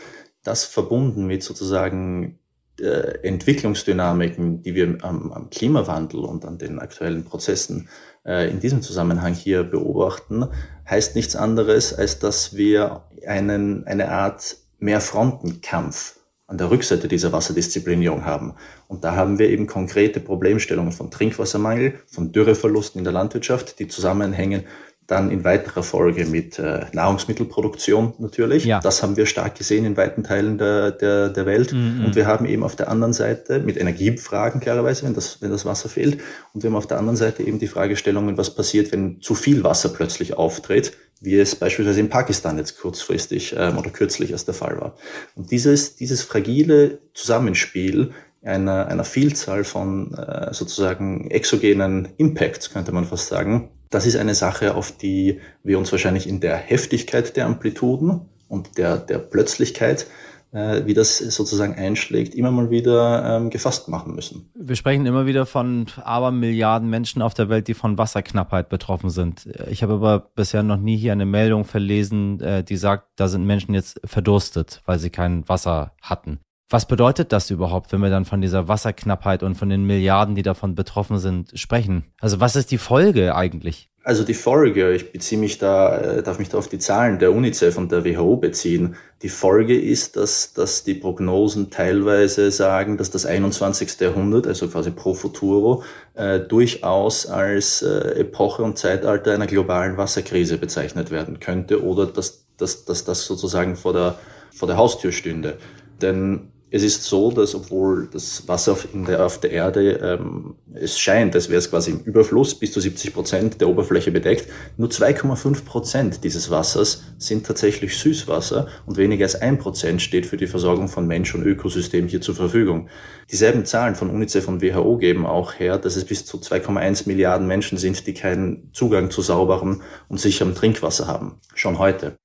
Das 0.42 0.64
verbunden 0.64 1.28
mit 1.28 1.44
sozusagen 1.44 2.40
äh, 2.80 3.20
Entwicklungsdynamiken, 3.28 4.62
die 4.62 4.74
wir 4.74 5.00
am, 5.02 5.34
am, 5.34 5.50
Klimawandel 5.50 6.22
und 6.22 6.46
an 6.46 6.58
den 6.58 6.80
aktuellen 6.80 7.26
Prozessen 7.26 7.90
äh, 8.26 8.50
in 8.50 8.62
diesem 8.62 8.82
Zusammenhang 8.82 9.34
hier 9.34 9.64
beobachten, 9.64 10.48
heißt 10.90 11.14
nichts 11.18 11.36
anderes, 11.36 11.94
als 11.94 12.20
dass 12.20 12.56
wir 12.56 13.04
einen, 13.28 13.86
eine 13.86 14.12
Art 14.12 14.56
Mehrfrontenkampf 14.80 16.17
an 16.48 16.58
der 16.58 16.72
Rückseite 16.72 17.10
dieser 17.10 17.34
Wasserdisziplinierung 17.34 18.26
haben. 18.26 18.54
Und 18.88 19.04
da 19.04 19.16
haben 19.16 19.38
wir 19.38 19.50
eben 19.50 19.68
konkrete 19.68 20.22
Problemstellungen 20.22 20.94
von 20.94 21.12
Trinkwassermangel, 21.12 22.00
von 22.08 22.32
Dürreverlusten 22.32 23.00
in 23.00 23.04
der 23.04 23.14
Landwirtschaft, 23.14 23.80
die 23.80 23.88
zusammenhängen 23.88 24.64
dann 25.08 25.32
in 25.32 25.46
weiterer 25.46 25.84
Folge 25.84 26.26
mit 26.26 26.60
äh, 26.60 26.86
Nahrungsmittelproduktion 26.92 28.14
natürlich. 28.20 28.66
Ja. 28.66 28.82
Das 28.82 29.02
haben 29.02 29.16
wir 29.16 29.26
stark 29.26 29.56
gesehen 29.56 29.86
in 29.86 29.96
weiten 29.96 30.24
Teilen 30.24 30.58
der, 30.58 30.92
der, 30.92 31.30
der 31.30 31.46
Welt. 31.46 31.72
Mhm. 31.72 32.06
Und 32.06 32.16
wir 32.16 32.28
haben 32.28 32.46
eben 32.46 32.64
auf 32.64 32.76
der 32.76 32.90
anderen 32.90 33.14
Seite 33.14 33.60
mit 33.60 33.78
Energiefragen 33.78 34.60
klarerweise, 34.60 35.06
wenn 35.06 35.14
das, 35.14 35.42
wenn 35.42 35.50
das 35.50 35.66
Wasser 35.66 35.88
fehlt. 35.88 36.20
Und 36.54 36.64
wir 36.64 36.70
haben 36.70 36.76
auf 36.76 36.88
der 36.88 37.00
anderen 37.00 37.16
Seite 37.16 37.44
eben 37.44 37.58
die 37.58 37.68
Fragestellungen, 37.68 38.38
was 38.38 38.54
passiert, 38.54 38.92
wenn 38.92 39.22
zu 39.22 39.34
viel 39.34 39.64
Wasser 39.64 39.90
plötzlich 39.90 40.34
auftritt, 40.34 40.92
wie 41.22 41.38
es 41.38 41.56
beispielsweise 41.56 42.00
in 42.00 42.10
Pakistan 42.10 42.58
jetzt 42.58 42.80
kurzfristig 42.80 43.56
ähm, 43.58 43.78
oder 43.78 43.90
kürzlich 43.90 44.32
erst 44.32 44.48
der 44.48 44.56
Fall 44.56 44.80
war. 44.80 44.96
Und 45.36 45.52
dieses, 45.52 45.96
dieses 45.96 46.22
fragile 46.22 47.00
Zusammenspiel 47.14 48.12
einer, 48.44 48.88
einer 48.88 49.04
Vielzahl 49.04 49.64
von 49.64 50.14
äh, 50.14 50.54
sozusagen 50.54 51.30
exogenen 51.32 52.10
Impacts, 52.18 52.72
könnte 52.72 52.92
man 52.92 53.06
fast 53.06 53.28
sagen, 53.28 53.72
das 53.90 54.06
ist 54.06 54.18
eine 54.18 54.36
Sache, 54.36 54.76
auf 54.76 54.92
die 54.92 55.40
wir 55.64 55.80
uns 55.80 55.92
wahrscheinlich 55.92 56.28
in 56.28 56.40
der 56.40 56.58
Heftigkeit 56.58 57.36
der 57.36 57.46
Amplituden 57.46 58.30
und 58.48 58.78
der, 58.78 58.98
der 58.98 59.20
Plötzlichkeit, 59.20 60.08
äh, 60.52 60.86
wie 60.86 60.94
das 60.94 61.18
sozusagen 61.18 61.76
einschlägt, 61.76 62.36
immer 62.36 62.52
mal 62.52 62.70
wieder 62.70 63.38
ähm, 63.38 63.50
gefasst 63.50 63.90
machen 63.90 64.16
müssen. 64.16 64.50
Wir 64.56 64.76
sprechen 64.76 65.06
immer 65.06 65.26
wieder 65.26 65.46
von 65.46 65.88
Abermilliarden 66.04 66.90
Menschen 66.90 67.22
auf 67.22 67.34
der 67.34 67.50
Welt, 67.50 67.68
die 67.68 67.74
von 67.74 67.98
Wasserknappheit 67.98 68.70
betroffen 68.70 69.10
sind. 69.10 69.48
Ich 69.70 69.84
habe 69.84 69.94
aber 69.94 70.20
bisher 70.20 70.64
noch 70.64 70.78
nie 70.78 70.98
hier 70.98 71.12
eine 71.12 71.26
Meldung 71.26 71.66
verlesen, 71.66 72.40
äh, 72.40 72.64
die 72.64 72.78
sagt, 72.78 73.08
da 73.16 73.28
sind 73.28 73.46
Menschen 73.46 73.74
jetzt 73.74 74.00
verdurstet, 74.06 74.82
weil 74.86 75.00
sie 75.00 75.10
kein 75.10 75.48
Wasser 75.50 75.94
hatten. 76.02 76.40
Was 76.70 76.86
bedeutet 76.86 77.32
das 77.32 77.50
überhaupt, 77.50 77.94
wenn 77.94 78.02
wir 78.02 78.10
dann 78.10 78.26
von 78.26 78.42
dieser 78.42 78.68
Wasserknappheit 78.68 79.42
und 79.42 79.56
von 79.56 79.70
den 79.70 79.86
Milliarden, 79.86 80.36
die 80.36 80.42
davon 80.42 80.76
betroffen 80.76 81.18
sind, 81.18 81.58
sprechen? 81.58 82.04
Also 82.20 82.42
was 82.42 82.58
ist 82.58 82.72
die 82.72 82.78
Folge 82.78 83.36
eigentlich? 83.36 83.90
Also 84.08 84.24
die 84.24 84.36
Folge, 84.36 84.94
ich 84.94 85.12
beziehe 85.12 85.38
mich 85.38 85.58
da, 85.58 85.98
äh, 85.98 86.24
darf 86.24 86.40
mich 86.40 86.48
da 86.48 86.58
auf 86.58 86.70
die 86.70 86.80
Zahlen 86.80 87.20
der 87.20 87.34
UNICEF 87.34 87.78
und 87.78 87.92
der 87.92 88.06
WHO 88.06 88.38
beziehen. 88.38 88.96
Die 89.22 89.28
Folge 89.28 89.78
ist, 89.78 90.16
dass, 90.16 90.54
dass 90.54 90.86
die 90.86 90.94
Prognosen 90.94 91.72
teilweise 91.72 92.50
sagen, 92.52 92.96
dass 92.96 93.12
das 93.12 93.26
21. 93.26 94.00
Jahrhundert, 94.00 94.48
also 94.48 94.70
quasi 94.70 94.92
pro 94.92 95.14
futuro, 95.14 95.84
äh, 96.14 96.40
durchaus 96.40 97.26
als 97.26 97.82
äh, 97.82 98.22
Epoche 98.22 98.64
und 98.64 98.78
Zeitalter 98.78 99.34
einer 99.34 99.46
globalen 99.46 99.98
Wasserkrise 99.98 100.58
bezeichnet 100.58 101.12
werden 101.12 101.42
könnte 101.42 101.84
oder 101.84 102.06
dass, 102.06 102.46
dass, 102.56 102.86
dass 102.86 103.04
das 103.04 103.26
sozusagen 103.26 103.76
vor 103.76 103.92
der, 103.92 104.18
vor 104.56 104.70
der 104.70 104.78
Haustür 104.78 105.12
stünde. 105.12 105.58
Denn 106.02 106.54
es 106.70 106.84
ist 106.84 107.04
so, 107.04 107.32
dass 107.32 107.56
obwohl 107.56 108.10
das 108.12 108.46
Wasser 108.48 108.74
auf, 108.74 108.88
der, 108.94 109.26
auf 109.26 109.40
der 109.40 109.52
Erde, 109.52 109.92
ähm, 110.04 110.56
es 110.74 111.00
scheint, 111.00 111.34
als 111.34 111.48
wäre 111.48 111.60
es 111.60 111.70
quasi 111.70 111.92
im 111.92 112.00
Überfluss, 112.02 112.56
bis 112.56 112.74
zu 112.74 112.82
70 112.82 113.14
Prozent 113.14 113.62
der 113.62 113.70
Oberfläche 113.70 114.12
bedeckt, 114.12 114.50
nur 114.76 114.90
2,5 114.90 115.64
Prozent 115.64 116.24
dieses 116.26 116.50
Wassers 116.50 117.04
sind 117.18 117.46
tatsächlich 117.46 117.98
Süßwasser 117.98 118.68
und 118.86 118.98
weniger 118.98 119.24
als 119.24 119.36
ein 119.36 119.58
Prozent 119.58 120.02
steht 120.02 120.26
für 120.26 120.36
die 120.36 120.48
Versorgung 120.48 120.90
von 120.90 121.08
Mensch 121.08 121.34
und 121.34 121.44
Ökosystem 121.44 122.08
hier 122.08 122.20
zur 122.20 122.36
Verfügung. 122.36 122.90
Dieselben 123.32 123.66
Zahlen 123.66 123.96
von 123.96 124.10
UNICEF 124.10 124.48
und 124.50 124.62
WHO 124.62 124.98
geben 124.98 125.26
auch 125.26 125.54
her, 125.54 125.78
dass 125.78 125.96
es 125.96 126.04
bis 126.04 126.26
zu 126.26 126.38
2,1 126.38 127.08
Milliarden 127.08 127.48
Menschen 127.48 127.78
sind, 127.78 128.06
die 128.08 128.14
keinen 128.14 128.70
Zugang 128.74 129.10
zu 129.10 129.22
sauberem 129.22 129.84
und 130.10 130.20
sicherem 130.20 130.54
Trinkwasser 130.54 131.08
haben. 131.08 131.40
Schon 131.56 131.80
heute. 131.80 132.18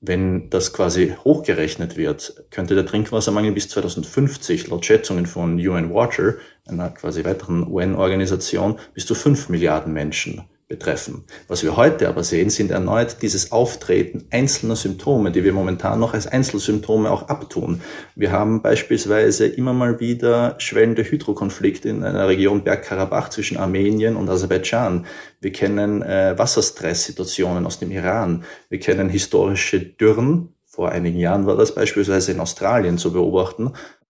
Wenn 0.00 0.48
das 0.50 0.72
quasi 0.72 1.14
hochgerechnet 1.24 1.96
wird, 1.96 2.44
könnte 2.50 2.76
der 2.76 2.86
Trinkwassermangel 2.86 3.52
bis 3.52 3.68
2050 3.68 4.68
laut 4.68 4.86
Schätzungen 4.86 5.26
von 5.26 5.58
UN 5.58 5.92
Water, 5.92 6.34
einer 6.66 6.90
quasi 6.90 7.24
weiteren 7.24 7.66
UN-Organisation, 7.66 8.78
bis 8.94 9.06
zu 9.06 9.16
5 9.16 9.48
Milliarden 9.48 9.92
Menschen 9.92 10.44
betreffen. 10.68 11.24
Was 11.48 11.62
wir 11.62 11.76
heute 11.76 12.08
aber 12.08 12.22
sehen, 12.22 12.50
sind 12.50 12.70
erneut 12.70 13.22
dieses 13.22 13.52
Auftreten 13.52 14.26
einzelner 14.30 14.76
Symptome, 14.76 15.32
die 15.32 15.42
wir 15.42 15.54
momentan 15.54 15.98
noch 15.98 16.12
als 16.12 16.26
Einzelsymptome 16.26 17.10
auch 17.10 17.28
abtun. 17.28 17.80
Wir 18.14 18.32
haben 18.32 18.60
beispielsweise 18.60 19.46
immer 19.46 19.72
mal 19.72 19.98
wieder 19.98 20.56
schwellende 20.58 21.04
Hydrokonflikte 21.04 21.88
in 21.88 22.04
einer 22.04 22.28
Region 22.28 22.64
Bergkarabach 22.64 23.30
zwischen 23.30 23.56
Armenien 23.56 24.14
und 24.14 24.28
Aserbaidschan. 24.28 25.06
Wir 25.40 25.52
kennen 25.52 26.02
äh, 26.02 26.34
Wasserstresssituationen 26.36 27.64
aus 27.64 27.78
dem 27.78 27.90
Iran. 27.90 28.44
Wir 28.68 28.78
kennen 28.78 29.08
historische 29.08 29.80
Dürren. 29.80 30.54
Vor 30.66 30.90
einigen 30.90 31.18
Jahren 31.18 31.46
war 31.46 31.56
das 31.56 31.74
beispielsweise 31.74 32.32
in 32.32 32.40
Australien 32.40 32.98
zu 32.98 33.12
beobachten. 33.12 33.72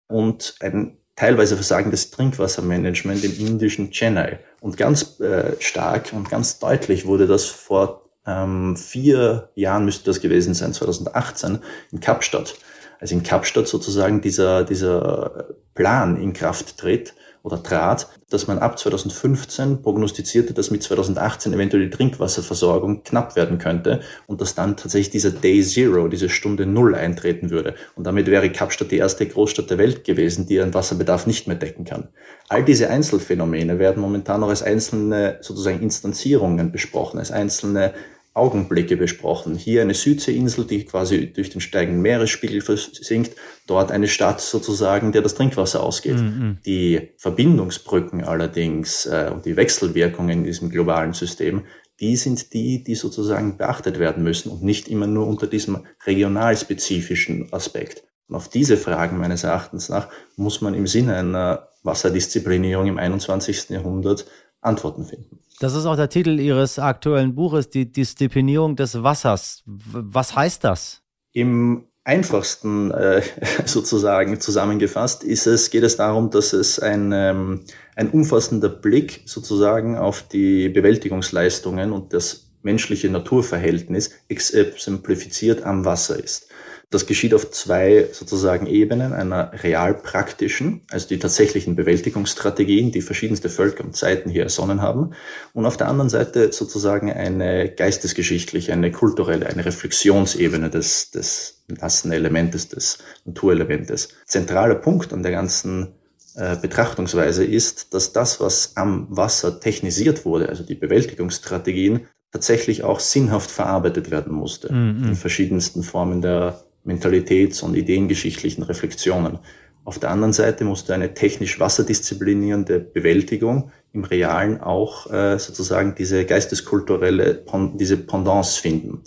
Und 0.08 0.56
ein 0.62 0.99
teilweise 1.20 1.56
versagendes 1.56 2.12
Trinkwassermanagement 2.12 3.24
im 3.26 3.46
indischen 3.46 3.92
Chennai. 3.92 4.40
Und 4.62 4.78
ganz 4.78 5.20
äh, 5.20 5.54
stark 5.60 6.14
und 6.14 6.30
ganz 6.30 6.60
deutlich 6.60 7.06
wurde 7.06 7.28
das 7.28 7.46
vor 7.46 8.10
ähm, 8.26 8.78
vier 8.78 9.50
Jahren, 9.56 9.84
müsste 9.84 10.06
das 10.06 10.22
gewesen 10.22 10.54
sein, 10.54 10.74
2018, 10.74 11.60
in 11.92 12.00
Kapstadt. 12.00 12.56
Also 13.02 13.16
in 13.16 13.24
Kapstadt 13.24 13.68
sozusagen 13.68 14.22
dieser, 14.22 14.64
dieser 14.64 15.56
Plan 15.76 16.16
in 16.22 16.32
Kraft 16.32 16.78
tritt, 16.78 17.14
oder 17.44 17.64
trat, 17.64 18.10
dass 18.30 18.48
man 18.48 18.60
ab 18.60 18.78
2015 18.80 19.82
prognostizierte, 19.82 20.54
dass 20.54 20.72
mit 20.72 20.84
2018 20.84 21.54
eventuell 21.54 21.84
die 21.84 21.90
Trinkwasserversorgung 21.90 23.04
knapp 23.04 23.36
werden 23.36 23.58
könnte 23.58 24.02
und 24.28 24.42
dass 24.42 24.56
dann 24.56 24.78
tatsächlich 24.78 25.10
dieser 25.10 25.32
Day 25.32 25.62
Zero, 25.64 26.08
diese 26.08 26.30
Stunde 26.30 26.66
Null 26.66 26.96
eintreten 26.96 27.50
würde. 27.50 27.76
Und 27.96 28.06
damit 28.06 28.28
wäre 28.28 28.52
Kapstadt 28.52 28.92
die 28.92 28.98
erste 28.98 29.26
Großstadt 29.26 29.70
der 29.70 29.78
Welt 29.78 30.04
gewesen, 30.04 30.46
die 30.46 30.56
ihren 30.56 30.74
Wasserbedarf 30.74 31.28
nicht 31.28 31.48
mehr 31.48 31.58
decken 31.58 31.86
kann. 31.86 32.10
All 32.48 32.64
diese 32.64 32.90
Einzelfänomene 32.90 33.80
werden 33.80 34.02
momentan 34.02 34.42
noch 34.42 34.50
als 34.50 34.64
einzelne 34.64 35.38
sozusagen 35.42 35.82
Instanzierungen 35.82 36.72
besprochen, 36.72 37.20
als 37.20 37.32
einzelne 37.32 37.94
Augenblicke 38.34 38.96
besprochen. 38.96 39.56
Hier 39.56 39.82
eine 39.82 39.94
Südseeinsel, 39.94 40.66
die 40.66 40.86
quasi 40.86 41.34
durch 41.34 41.50
den 41.50 41.62
steigenden 41.62 42.02
Meeresspiegel 42.02 42.62
versinkt, 42.62 43.36
dort 43.68 43.92
eine 43.92 44.08
Stadt 44.08 44.42
sozusagen, 44.42 45.12
der 45.12 45.22
das 45.22 45.36
Trinkwasser 45.36 45.84
ausgeht. 45.84 46.18
Mhm. 46.18 46.60
Die 46.66 47.10
Verbindungsbrücken 47.18 48.24
allerdings 48.24 49.06
äh, 49.06 49.32
und 49.34 49.46
die 49.46 49.58
Wechselwirkungen 49.58 50.40
in 50.40 50.44
diesem 50.44 50.70
globalen 50.70 51.14
System, 51.14 51.66
die 52.00 52.16
sind 52.16 52.54
die, 52.54 52.84
die 52.84 52.96
sozusagen 52.96 53.58
beachtet 53.58 54.00
werden 54.00 54.24
müssen 54.24 54.52
und 54.52 54.64
nicht 54.64 54.88
immer 54.88 55.08
nur 55.08 55.28
unter 55.28 55.48
diesem 55.48 55.86
regionalspezifischen 56.06 57.52
Aspekt. 57.52 58.04
Und 58.28 58.36
auf 58.36 58.48
diese 58.48 58.78
Fragen 58.78 59.18
meines 59.18 59.44
Erachtens 59.44 59.90
nach 59.90 60.08
muss 60.36 60.62
man 60.62 60.76
im 60.76 60.88
Sinne 60.88 61.16
einer 61.16 61.70
Wasserdisziplinierung 61.84 62.88
im 62.88 62.98
21. 62.98 63.70
Jahrhundert 63.70 64.26
Antworten 64.62 65.06
finden. 65.06 65.40
Das 65.60 65.76
ist 65.76 65.86
auch 65.86 65.98
der 65.98 66.08
Titel 66.08 66.40
Ihres 66.40 66.80
aktuellen 66.80 67.36
Buches, 67.36 67.70
die 67.70 67.92
Disziplinierung 67.92 68.78
des 68.78 69.04
Wassers. 69.04 69.62
Was 69.66 70.34
heißt 70.34 70.64
das? 70.64 71.02
Im 71.34 71.86
einfachsten 72.06 72.92
äh, 72.92 73.22
sozusagen 73.66 74.40
zusammengefasst 74.40 75.26
ist 75.26 75.48
es, 75.48 75.70
geht 75.70 75.84
es 75.84 75.98
darum, 75.98 76.30
dass 76.30 76.54
es 76.54 76.80
ein, 76.80 77.12
ähm, 77.14 77.66
ein 77.98 78.10
umfassender 78.10 78.70
Blick 78.70 79.24
sozusagen 79.26 79.98
auf 79.98 80.24
die 80.24 80.70
Bewältigungsleistungen 80.70 81.92
und 81.92 82.14
das 82.14 82.52
menschliche 82.62 83.10
Naturverhältnis 83.10 84.12
exemplifiziert 84.30 85.64
am 85.64 85.84
Wasser 85.84 86.22
ist. 86.22 86.50
Das 86.92 87.06
geschieht 87.06 87.36
auf 87.36 87.52
zwei 87.52 88.08
sozusagen 88.14 88.66
Ebenen, 88.66 89.14
einer 89.14 89.52
realpraktischen, 89.64 90.82
also 90.90 91.08
die 91.08 91.20
tatsächlichen 91.20 91.76
Bewältigungsstrategien, 91.76 92.92
die 92.92 93.02
verschiedenste 93.02 93.50
Völker 93.50 93.84
und 93.84 93.96
Zeiten 93.96 94.32
hier 94.32 94.44
ersonnen 94.44 94.82
haben, 94.82 95.12
und 95.54 95.68
auf 95.68 95.78
der 95.78 95.88
anderen 95.88 96.10
Seite 96.10 96.52
sozusagen 96.52 97.12
eine 97.14 97.70
geistesgeschichtliche, 97.70 98.74
eine 98.74 98.92
kulturelle, 98.92 99.46
eine 99.46 99.66
Reflexionsebene 99.66 100.72
des, 100.72 101.12
des 101.12 101.64
nassen 101.68 102.12
Elementes, 102.12 102.70
des 102.70 102.98
Naturelementes. 103.24 104.10
Zentraler 104.26 104.76
Punkt 104.76 105.14
an 105.14 105.22
der 105.22 105.32
ganzen 105.32 105.94
äh, 106.36 106.56
Betrachtungsweise 106.56 107.46
ist, 107.46 107.94
dass 107.94 108.14
das, 108.14 108.42
was 108.42 108.76
am 108.78 109.06
Wasser 109.16 109.60
technisiert 109.60 110.26
wurde, 110.26 110.50
also 110.50 110.64
die 110.64 110.76
Bewältigungsstrategien, 110.76 112.08
tatsächlich 112.32 112.84
auch 112.84 113.00
sinnhaft 113.00 113.50
verarbeitet 113.50 114.12
werden 114.12 114.34
musste 114.34 114.70
-hmm. 114.70 115.08
in 115.08 115.16
verschiedensten 115.16 115.82
Formen 115.82 116.22
der 116.22 116.64
Mentalitäts- 116.86 117.64
und 117.64 117.76
ideengeschichtlichen 117.76 118.64
Reflexionen. 118.64 119.40
Auf 119.86 120.00
der 120.00 120.12
anderen 120.12 120.34
Seite 120.34 120.66
musste 120.66 120.94
eine 120.94 121.14
technisch 121.14 121.60
wasserdisziplinierende 121.60 122.80
Bewältigung 122.80 123.72
im 123.92 124.04
Realen 124.04 124.62
auch 124.62 125.12
äh, 125.12 125.40
sozusagen 125.40 125.96
diese 125.96 126.26
geisteskulturelle, 126.26 127.44
diese 127.76 127.98
Pendance 127.98 128.62
finden. 128.62 129.02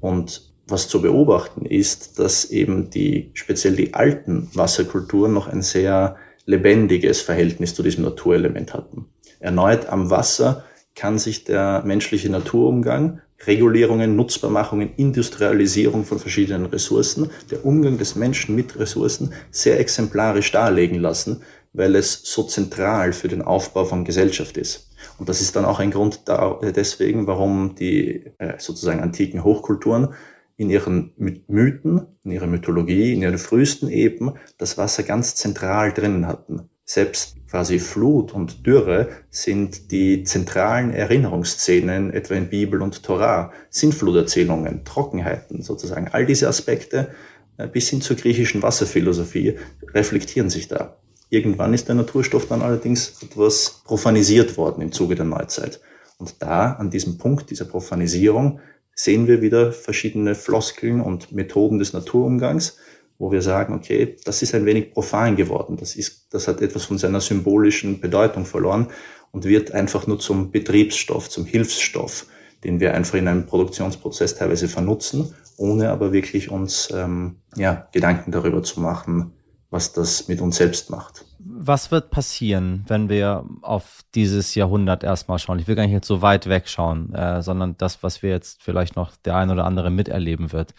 Und 0.00 0.52
was 0.66 0.88
zu 0.88 1.00
beobachten 1.00 1.64
ist, 1.64 2.18
dass 2.18 2.46
eben 2.46 2.90
die, 2.90 3.30
speziell 3.34 3.76
die 3.76 3.94
alten 3.94 4.50
Wasserkulturen 4.54 5.32
noch 5.32 5.48
ein 5.48 5.62
sehr 5.62 6.16
lebendiges 6.44 7.20
Verhältnis 7.20 7.74
zu 7.74 7.82
diesem 7.82 8.04
Naturelement 8.04 8.74
hatten. 8.74 9.06
Erneut 9.40 9.86
am 9.86 10.10
Wasser 10.10 10.64
kann 10.94 11.18
sich 11.18 11.44
der 11.44 11.82
menschliche 11.84 12.28
Naturumgang 12.28 13.20
Regulierungen, 13.46 14.16
Nutzbarmachungen, 14.16 14.94
Industrialisierung 14.96 16.04
von 16.04 16.18
verschiedenen 16.18 16.66
Ressourcen, 16.66 17.30
der 17.50 17.64
Umgang 17.64 17.98
des 17.98 18.16
Menschen 18.16 18.56
mit 18.56 18.78
Ressourcen 18.78 19.32
sehr 19.50 19.78
exemplarisch 19.78 20.50
darlegen 20.50 20.98
lassen, 20.98 21.42
weil 21.72 21.94
es 21.94 22.22
so 22.24 22.42
zentral 22.42 23.12
für 23.12 23.28
den 23.28 23.42
Aufbau 23.42 23.84
von 23.84 24.04
Gesellschaft 24.04 24.56
ist. 24.56 24.90
Und 25.18 25.28
das 25.28 25.40
ist 25.40 25.54
dann 25.54 25.64
auch 25.64 25.78
ein 25.78 25.90
Grund 25.90 26.22
deswegen, 26.26 27.26
warum 27.26 27.74
die 27.76 28.32
äh, 28.38 28.54
sozusagen 28.58 29.00
antiken 29.00 29.44
Hochkulturen 29.44 30.14
in 30.56 30.70
ihren 30.70 31.12
Mythen, 31.16 32.06
in 32.24 32.32
ihrer 32.32 32.48
Mythologie, 32.48 33.14
in 33.14 33.22
ihren 33.22 33.38
frühesten 33.38 33.88
Eben 33.88 34.34
das 34.58 34.76
Wasser 34.76 35.04
ganz 35.04 35.36
zentral 35.36 35.92
drinnen 35.92 36.26
hatten. 36.26 36.68
Selbst 36.90 37.36
quasi 37.50 37.78
Flut 37.78 38.32
und 38.32 38.66
Dürre 38.66 39.10
sind 39.28 39.90
die 39.92 40.24
zentralen 40.24 40.94
Erinnerungsszenen, 40.94 42.14
etwa 42.14 42.34
in 42.34 42.48
Bibel 42.48 42.80
und 42.80 43.02
Torah, 43.02 43.52
Sintfluterzählungen, 43.68 44.86
Trockenheiten 44.86 45.60
sozusagen. 45.60 46.08
All 46.08 46.24
diese 46.24 46.48
Aspekte 46.48 47.10
äh, 47.58 47.68
bis 47.68 47.90
hin 47.90 48.00
zur 48.00 48.16
griechischen 48.16 48.62
Wasserphilosophie 48.62 49.58
reflektieren 49.92 50.48
sich 50.48 50.68
da. 50.68 50.96
Irgendwann 51.28 51.74
ist 51.74 51.88
der 51.88 51.94
Naturstoff 51.94 52.48
dann 52.48 52.62
allerdings 52.62 53.22
etwas 53.22 53.82
profanisiert 53.84 54.56
worden 54.56 54.80
im 54.80 54.90
Zuge 54.90 55.14
der 55.14 55.26
Neuzeit. 55.26 55.82
Und 56.16 56.40
da, 56.40 56.72
an 56.72 56.88
diesem 56.88 57.18
Punkt 57.18 57.50
dieser 57.50 57.66
Profanisierung, 57.66 58.60
sehen 58.94 59.26
wir 59.26 59.42
wieder 59.42 59.72
verschiedene 59.72 60.34
Floskeln 60.34 61.02
und 61.02 61.32
Methoden 61.32 61.78
des 61.78 61.92
Naturumgangs, 61.92 62.78
wo 63.18 63.32
wir 63.32 63.42
sagen, 63.42 63.74
okay, 63.74 64.16
das 64.24 64.42
ist 64.42 64.54
ein 64.54 64.64
wenig 64.64 64.92
profan 64.92 65.36
geworden. 65.36 65.76
Das 65.76 65.96
ist, 65.96 66.32
das 66.32 66.46
hat 66.46 66.60
etwas 66.62 66.84
von 66.84 66.98
seiner 66.98 67.20
symbolischen 67.20 68.00
Bedeutung 68.00 68.44
verloren 68.44 68.88
und 69.32 69.44
wird 69.44 69.72
einfach 69.72 70.06
nur 70.06 70.18
zum 70.18 70.50
Betriebsstoff, 70.50 71.28
zum 71.28 71.44
Hilfsstoff, 71.44 72.26
den 72.64 72.80
wir 72.80 72.94
einfach 72.94 73.14
in 73.14 73.28
einem 73.28 73.46
Produktionsprozess 73.46 74.36
teilweise 74.36 74.68
vernutzen, 74.68 75.34
ohne 75.56 75.90
aber 75.90 76.12
wirklich 76.12 76.50
uns 76.50 76.88
ähm, 76.94 77.36
ja, 77.56 77.88
Gedanken 77.92 78.30
darüber 78.30 78.62
zu 78.62 78.80
machen, 78.80 79.32
was 79.70 79.92
das 79.92 80.28
mit 80.28 80.40
uns 80.40 80.56
selbst 80.56 80.88
macht. 80.88 81.24
Was 81.40 81.90
wird 81.90 82.10
passieren, 82.10 82.84
wenn 82.88 83.08
wir 83.08 83.44
auf 83.62 84.00
dieses 84.14 84.54
Jahrhundert 84.54 85.04
erstmal 85.04 85.38
schauen? 85.38 85.58
Ich 85.58 85.66
will 85.66 85.74
gar 85.74 85.82
nicht 85.82 85.92
jetzt 85.92 86.06
so 86.06 86.22
weit 86.22 86.48
wegschauen, 86.48 87.14
äh, 87.14 87.42
sondern 87.42 87.76
das, 87.76 88.02
was 88.02 88.22
wir 88.22 88.30
jetzt 88.30 88.62
vielleicht 88.62 88.96
noch 88.96 89.16
der 89.16 89.36
ein 89.36 89.50
oder 89.50 89.64
andere 89.64 89.90
miterleben 89.90 90.52
wird. 90.52 90.74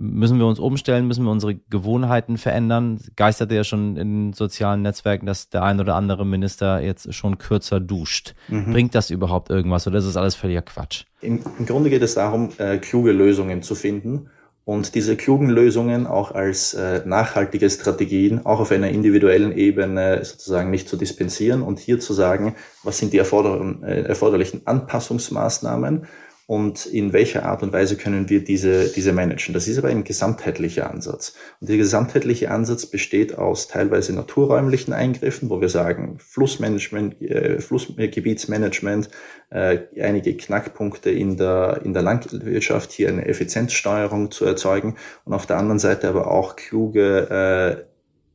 Müssen 0.00 0.38
wir 0.38 0.46
uns 0.46 0.60
umstellen? 0.60 1.08
Müssen 1.08 1.24
wir 1.24 1.32
unsere 1.32 1.56
Gewohnheiten 1.70 2.38
verändern? 2.38 3.00
Geisterte 3.16 3.56
ja 3.56 3.64
schon 3.64 3.96
in 3.96 4.32
sozialen 4.32 4.80
Netzwerken, 4.82 5.26
dass 5.26 5.48
der 5.48 5.64
ein 5.64 5.80
oder 5.80 5.96
andere 5.96 6.24
Minister 6.24 6.80
jetzt 6.80 7.12
schon 7.12 7.36
kürzer 7.38 7.80
duscht. 7.80 8.36
Mhm. 8.46 8.72
Bringt 8.72 8.94
das 8.94 9.10
überhaupt 9.10 9.50
irgendwas 9.50 9.88
oder 9.88 9.98
ist 9.98 10.06
das 10.06 10.16
alles 10.16 10.36
völliger 10.36 10.62
Quatsch? 10.62 11.04
Im, 11.20 11.40
Im, 11.58 11.66
Grunde 11.66 11.90
geht 11.90 12.02
es 12.02 12.14
darum, 12.14 12.50
äh, 12.58 12.78
kluge 12.78 13.10
Lösungen 13.10 13.62
zu 13.62 13.74
finden 13.74 14.30
und 14.64 14.94
diese 14.94 15.16
klugen 15.16 15.48
Lösungen 15.48 16.06
auch 16.06 16.30
als 16.30 16.74
äh, 16.74 17.02
nachhaltige 17.04 17.68
Strategien 17.68 18.46
auch 18.46 18.60
auf 18.60 18.70
einer 18.70 18.90
individuellen 18.90 19.50
Ebene 19.50 20.24
sozusagen 20.24 20.70
nicht 20.70 20.88
zu 20.88 20.96
dispensieren 20.96 21.62
und 21.62 21.80
hier 21.80 21.98
zu 21.98 22.12
sagen, 22.12 22.54
was 22.84 22.98
sind 22.98 23.12
die 23.12 23.18
erforder 23.18 23.58
äh, 23.82 24.02
erforderlichen 24.02 24.62
Anpassungsmaßnahmen 24.64 26.06
und 26.48 26.86
in 26.86 27.12
welcher 27.12 27.44
Art 27.44 27.62
und 27.62 27.74
Weise 27.74 27.98
können 27.98 28.30
wir 28.30 28.42
diese, 28.42 28.88
diese 28.88 29.12
managen. 29.12 29.52
Das 29.52 29.68
ist 29.68 29.76
aber 29.76 29.88
ein 29.88 30.02
gesamtheitlicher 30.02 30.90
Ansatz. 30.90 31.34
Und 31.60 31.68
der 31.68 31.76
gesamtheitliche 31.76 32.50
Ansatz 32.50 32.86
besteht 32.86 33.36
aus 33.36 33.68
teilweise 33.68 34.14
naturräumlichen 34.14 34.94
Eingriffen, 34.94 35.50
wo 35.50 35.60
wir 35.60 35.68
sagen, 35.68 36.16
Flussmanagement, 36.18 37.20
äh, 37.20 37.60
Flussgebietsmanagement, 37.60 39.10
äh, 39.50 39.80
einige 40.00 40.34
Knackpunkte 40.38 41.10
in 41.10 41.36
der, 41.36 41.82
in 41.84 41.92
der 41.92 42.00
Landwirtschaft, 42.00 42.92
hier 42.92 43.10
eine 43.10 43.26
Effizienzsteuerung 43.26 44.30
zu 44.30 44.46
erzeugen 44.46 44.96
und 45.26 45.34
auf 45.34 45.44
der 45.44 45.58
anderen 45.58 45.78
Seite 45.78 46.08
aber 46.08 46.30
auch 46.30 46.56
kluge 46.56 47.84
äh, 47.84 47.84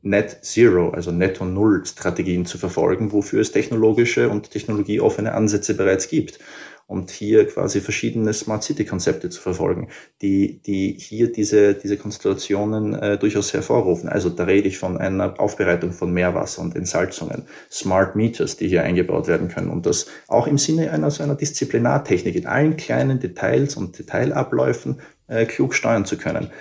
Net 0.05 0.39
Zero, 0.43 0.89
also 0.89 1.11
Netto 1.11 1.45
Null 1.45 1.83
Strategien 1.85 2.45
zu 2.45 2.59
verfolgen, 2.59 3.11
wofür 3.11 3.41
es 3.41 3.53
technologische 3.53 4.29
und 4.29 4.51
technologieoffene 4.51 5.31
Ansätze 5.33 5.73
bereits 5.73 6.09
gibt 6.09 6.39
und 6.87 7.11
hier 7.11 7.47
quasi 7.47 7.81
verschiedene 7.81 8.33
Smart 8.33 8.63
City 8.63 8.85
Konzepte 8.85 9.29
zu 9.29 9.41
verfolgen, 9.41 9.89
die, 10.21 10.61
die 10.61 10.95
hier 10.99 11.31
diese, 11.31 11.73
diese 11.73 11.97
Konstellationen 11.97 12.93
äh, 12.93 13.17
durchaus 13.17 13.53
hervorrufen. 13.53 14.09
Also 14.09 14.29
da 14.29 14.43
rede 14.43 14.67
ich 14.67 14.77
von 14.77 14.97
einer 14.97 15.39
Aufbereitung 15.39 15.91
von 15.91 16.13
Meerwasser 16.13 16.61
und 16.61 16.75
Entsalzungen, 16.75 17.43
Smart 17.71 18.15
Meters, 18.15 18.57
die 18.57 18.67
hier 18.67 18.83
eingebaut 18.83 19.27
werden 19.27 19.47
können 19.47 19.69
und 19.69 19.85
das 19.85 20.07
auch 20.27 20.47
im 20.47 20.57
Sinne 20.57 20.91
einer 20.91 21.09
so 21.11 21.23
einer 21.23 21.35
Disziplinartechnik 21.35 22.35
in 22.35 22.47
allen 22.47 22.77
kleinen 22.77 23.19
Details 23.19 23.75
und 23.75 23.97
Detailabläufen 23.97 24.99
äh, 25.27 25.45
klug 25.45 25.73
steuern 25.73 26.05
zu 26.05 26.17
können 26.17 26.51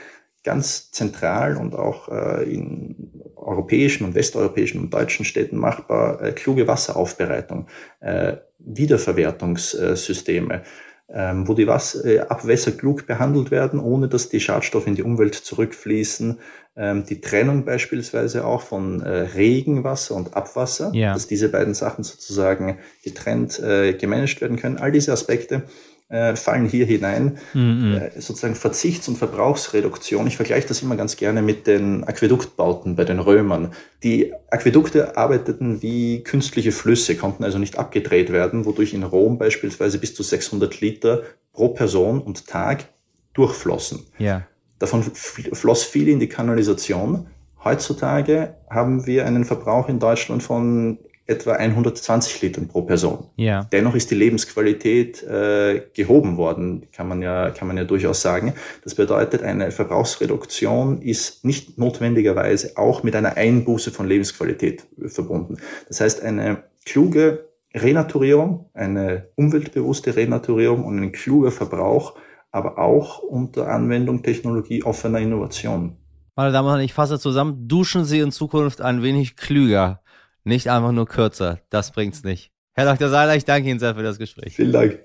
ganz 0.44 0.90
zentral 0.90 1.56
und 1.56 1.74
auch 1.74 2.08
äh, 2.08 2.52
in 2.52 3.22
europäischen 3.36 4.04
und 4.04 4.14
westeuropäischen 4.14 4.80
und 4.80 4.92
deutschen 4.92 5.24
Städten 5.24 5.56
machbar, 5.56 6.22
äh, 6.22 6.32
kluge 6.32 6.66
Wasseraufbereitung, 6.66 7.66
äh, 8.00 8.34
Wiederverwertungssysteme, 8.58 10.62
ähm, 11.08 11.46
wo 11.46 11.54
die 11.54 11.66
Wasser, 11.66 12.04
äh, 12.04 12.20
Abwässer 12.20 12.72
klug 12.72 13.06
behandelt 13.06 13.50
werden, 13.50 13.80
ohne 13.80 14.08
dass 14.08 14.28
die 14.28 14.40
Schadstoffe 14.40 14.86
in 14.86 14.94
die 14.94 15.02
Umwelt 15.02 15.34
zurückfließen. 15.34 16.38
Ähm, 16.74 17.04
die 17.04 17.20
Trennung 17.20 17.64
beispielsweise 17.64 18.46
auch 18.46 18.62
von 18.62 19.02
äh, 19.02 19.10
Regenwasser 19.10 20.14
und 20.14 20.34
Abwasser, 20.34 20.90
ja. 20.94 21.12
dass 21.12 21.26
diese 21.26 21.50
beiden 21.50 21.74
Sachen 21.74 22.02
sozusagen 22.02 22.78
getrennt 23.04 23.60
äh, 23.60 23.92
gemanagt 23.92 24.40
werden 24.40 24.56
können. 24.56 24.78
All 24.78 24.90
diese 24.90 25.12
Aspekte 25.12 25.64
äh, 26.12 26.36
fallen 26.36 26.66
hier 26.66 26.84
hinein. 26.84 27.38
Mhm. 27.54 27.94
Äh, 27.94 28.20
sozusagen 28.20 28.54
Verzichts- 28.54 29.08
und 29.08 29.16
Verbrauchsreduktion. 29.16 30.26
Ich 30.26 30.36
vergleiche 30.36 30.68
das 30.68 30.82
immer 30.82 30.94
ganz 30.94 31.16
gerne 31.16 31.40
mit 31.40 31.66
den 31.66 32.04
Aquäduktbauten 32.04 32.96
bei 32.96 33.04
den 33.04 33.18
Römern. 33.18 33.72
Die 34.02 34.32
Aquädukte 34.50 35.16
arbeiteten 35.16 35.80
wie 35.80 36.22
künstliche 36.22 36.70
Flüsse, 36.70 37.16
konnten 37.16 37.44
also 37.44 37.58
nicht 37.58 37.78
abgedreht 37.78 38.30
werden, 38.30 38.66
wodurch 38.66 38.92
in 38.92 39.02
Rom 39.02 39.38
beispielsweise 39.38 39.98
bis 39.98 40.14
zu 40.14 40.22
600 40.22 40.80
Liter 40.82 41.22
pro 41.54 41.68
Person 41.68 42.20
und 42.20 42.46
Tag 42.46 42.84
durchflossen. 43.32 44.06
Ja. 44.18 44.42
Davon 44.78 45.02
floss 45.02 45.84
viel 45.84 46.08
in 46.08 46.20
die 46.20 46.28
Kanalisation. 46.28 47.28
Heutzutage 47.64 48.56
haben 48.68 49.06
wir 49.06 49.24
einen 49.24 49.44
Verbrauch 49.44 49.88
in 49.88 49.98
Deutschland 49.98 50.42
von 50.42 50.98
etwa 51.26 51.52
120 51.52 52.42
Litern 52.42 52.68
pro 52.68 52.82
Person. 52.82 53.28
Ja. 53.36 53.64
Dennoch 53.72 53.94
ist 53.94 54.10
die 54.10 54.14
Lebensqualität 54.14 55.22
äh, 55.22 55.82
gehoben 55.94 56.36
worden, 56.36 56.88
kann 56.92 57.08
man 57.08 57.22
ja 57.22 57.50
kann 57.50 57.68
man 57.68 57.76
ja 57.76 57.84
durchaus 57.84 58.22
sagen. 58.22 58.54
Das 58.82 58.94
bedeutet, 58.94 59.42
eine 59.42 59.70
Verbrauchsreduktion 59.70 61.00
ist 61.00 61.44
nicht 61.44 61.78
notwendigerweise 61.78 62.76
auch 62.76 63.02
mit 63.02 63.14
einer 63.14 63.36
Einbuße 63.36 63.90
von 63.92 64.08
Lebensqualität 64.08 64.86
verbunden. 65.06 65.58
Das 65.88 66.00
heißt, 66.00 66.22
eine 66.22 66.64
kluge 66.84 67.48
Renaturierung, 67.74 68.70
eine 68.74 69.28
umweltbewusste 69.36 70.14
Renaturierung 70.16 70.84
und 70.84 70.98
ein 70.98 71.12
kluger 71.12 71.50
Verbrauch, 71.50 72.14
aber 72.50 72.78
auch 72.78 73.20
unter 73.20 73.68
Anwendung 73.68 74.22
technologieoffener 74.22 75.20
Innovation. 75.20 75.96
Meine 76.34 76.52
Damen 76.52 76.66
und 76.66 76.74
Herren, 76.74 76.84
ich 76.84 76.94
fasse 76.94 77.18
zusammen, 77.18 77.68
duschen 77.68 78.04
Sie 78.04 78.18
in 78.20 78.30
Zukunft 78.30 78.80
ein 78.80 79.02
wenig 79.02 79.36
klüger. 79.36 80.01
Nicht 80.44 80.68
einfach 80.68 80.92
nur 80.92 81.06
kürzer. 81.06 81.60
Das 81.70 81.92
bringt's 81.92 82.24
nicht. 82.24 82.50
Herr 82.72 82.86
Dr. 82.86 83.08
Seiler, 83.10 83.36
ich 83.36 83.44
danke 83.44 83.68
Ihnen 83.68 83.78
sehr 83.78 83.94
für 83.94 84.02
das 84.02 84.18
Gespräch. 84.18 84.56
Vielen 84.56 84.72
Dank. 84.72 84.98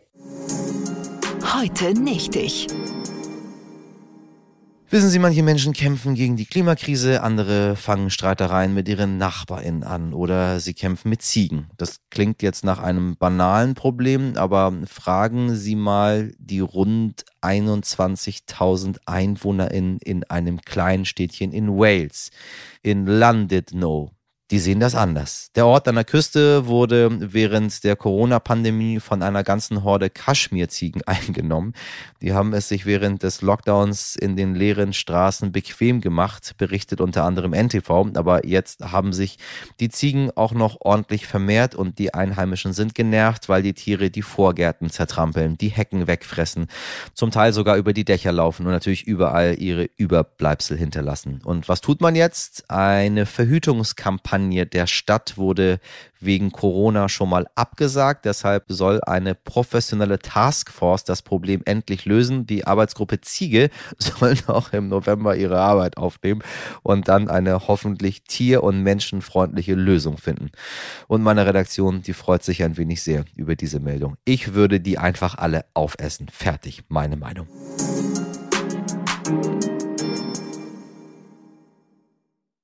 Heute 1.54 1.93
nicht 2.00 2.36
ich. 2.36 2.67
Wissen 4.89 5.10
Sie, 5.10 5.19
manche 5.19 5.43
Menschen 5.43 5.73
kämpfen 5.73 6.15
gegen 6.15 6.38
die 6.38 6.45
Klimakrise, 6.45 7.21
andere 7.21 7.76
fangen 7.76 8.10
Streitereien 8.10 8.73
mit 8.73 8.88
ihren 8.88 9.17
NachbarInnen 9.17 9.84
an 9.84 10.13
oder 10.13 10.62
sie 10.62 10.73
kämpfen 10.73 11.10
mit 11.10 11.21
Ziegen. 11.21 11.69
Das 11.76 12.00
klingt 12.10 12.41
jetzt 12.41 12.63
nach 12.63 12.80
einem 12.80 13.17
banalen 13.17 13.76
Problem, 13.76 14.38
aber 14.38 14.73
fragen 14.89 15.56
Sie 15.56 15.76
mal 15.76 16.32
die 16.38 16.62
rund 16.62 17.26
21.000 17.41 19.00
EinwohnerInnen 19.06 20.00
in 20.00 20.23
einem 20.23 20.62
kleinen 20.62 21.04
Städtchen 21.04 21.52
in 21.52 21.67
Wales, 21.67 22.32
in 22.82 23.06
Llandudno 23.06 24.16
die 24.49 24.60
sehen 24.60 24.79
das 24.79 24.95
anders. 24.95 25.51
Der 25.55 25.65
Ort 25.65 25.89
an 25.89 25.95
der 25.95 26.05
Küste 26.05 26.67
wurde 26.67 27.33
während 27.33 27.83
der 27.83 27.97
Corona-Pandemie 27.97 29.01
von 29.01 29.21
einer 29.21 29.43
ganzen 29.43 29.83
Horde 29.83 30.10
Kaschmirziegen 30.10 31.01
eingenommen. 31.05 31.73
Die 32.21 32.33
haben 32.33 32.53
es 32.53 32.69
sich 32.69 32.86
während 32.86 33.23
des 33.23 33.41
Lockdowns 33.41 34.15
in 34.15 34.38
den 34.38 34.55
leeren 34.55 34.93
Straßen 34.93 35.51
bequem 35.51 35.99
gemacht, 35.99 36.55
berichtet 36.57 37.01
unter 37.01 37.25
anderem 37.25 37.53
NTV. 37.53 37.89
Aber 38.15 38.45
jetzt 38.45 38.81
haben 38.81 39.12
sich 39.12 39.38
die 39.81 39.89
Ziegen 39.89 40.31
auch 40.36 40.53
noch 40.53 40.77
ordentlich 40.79 41.27
vermehrt 41.27 41.75
und 41.75 41.99
die 41.99 42.13
Einheimischen 42.13 42.71
sind 42.71 42.95
genervt, 42.95 43.49
weil 43.49 43.63
die 43.63 43.73
Tiere 43.73 44.10
die 44.10 44.21
Vorgärten 44.21 44.89
zertrampeln, 44.89 45.57
die 45.57 45.69
Hecken 45.69 46.07
wegfressen, 46.07 46.67
zum 47.13 47.31
Teil 47.31 47.51
sogar 47.51 47.75
über 47.75 47.91
die 47.91 48.05
Dächer 48.05 48.31
laufen 48.31 48.65
und 48.65 48.71
natürlich 48.71 49.05
überall 49.05 49.55
ihre 49.60 49.89
Überbleibsel 49.97 50.77
hinterlassen. 50.77 51.41
Und 51.43 51.67
was 51.67 51.81
tut 51.81 51.99
man 51.99 52.15
jetzt? 52.15 52.69
Eine 52.69 53.25
Verhütungskampagne 53.25 54.37
Kampagne 54.38 54.65
der 54.65 54.88
Stadt 54.88 55.38
wurde 55.38 55.80
wegen 56.19 56.52
Corona 56.52 57.10
schon 57.10 57.30
mal 57.30 57.47
abgesagt. 57.56 58.26
Deshalb 58.26 58.65
soll 58.67 59.02
eine 59.04 59.36
professionelle 59.36 60.19
Taskforce 60.19 61.04
das 61.04 61.21
Problem 61.21 61.62
endlich 61.65 62.06
lösen. 62.06 62.45
Die 62.47 62.65
Arbeitsgruppe 62.65 63.21
Ziege 63.21 63.69
soll 63.97 64.36
noch 64.47 64.73
im 64.73 64.89
November 64.89 65.36
ihre 65.36 65.60
Arbeit 65.60 65.97
aufnehmen 65.97 66.41
und 66.84 67.08
dann 67.08 67.30
eine 67.30 67.67
hoffentlich 67.67 68.23
tier- 68.23 68.63
und 68.63 68.82
menschenfreundliche 68.82 69.76
Lösung 69.76 70.17
finden. 70.17 70.52
Und 71.08 71.21
meine 71.21 71.45
Redaktion, 71.45 72.02
die 72.02 72.13
freut 72.13 72.43
sich 72.43 72.63
ein 72.63 72.78
wenig 72.78 73.04
sehr 73.04 73.26
über 73.36 73.56
diese 73.56 73.80
Meldung. 73.80 74.17
Ich 74.26 74.54
würde 74.54 74.80
die 74.80 74.97
einfach 74.97 75.38
alle 75.38 75.65
aufessen. 75.73 76.28
Fertig, 76.32 76.84
meine 76.89 77.17
Meinung. 77.17 77.47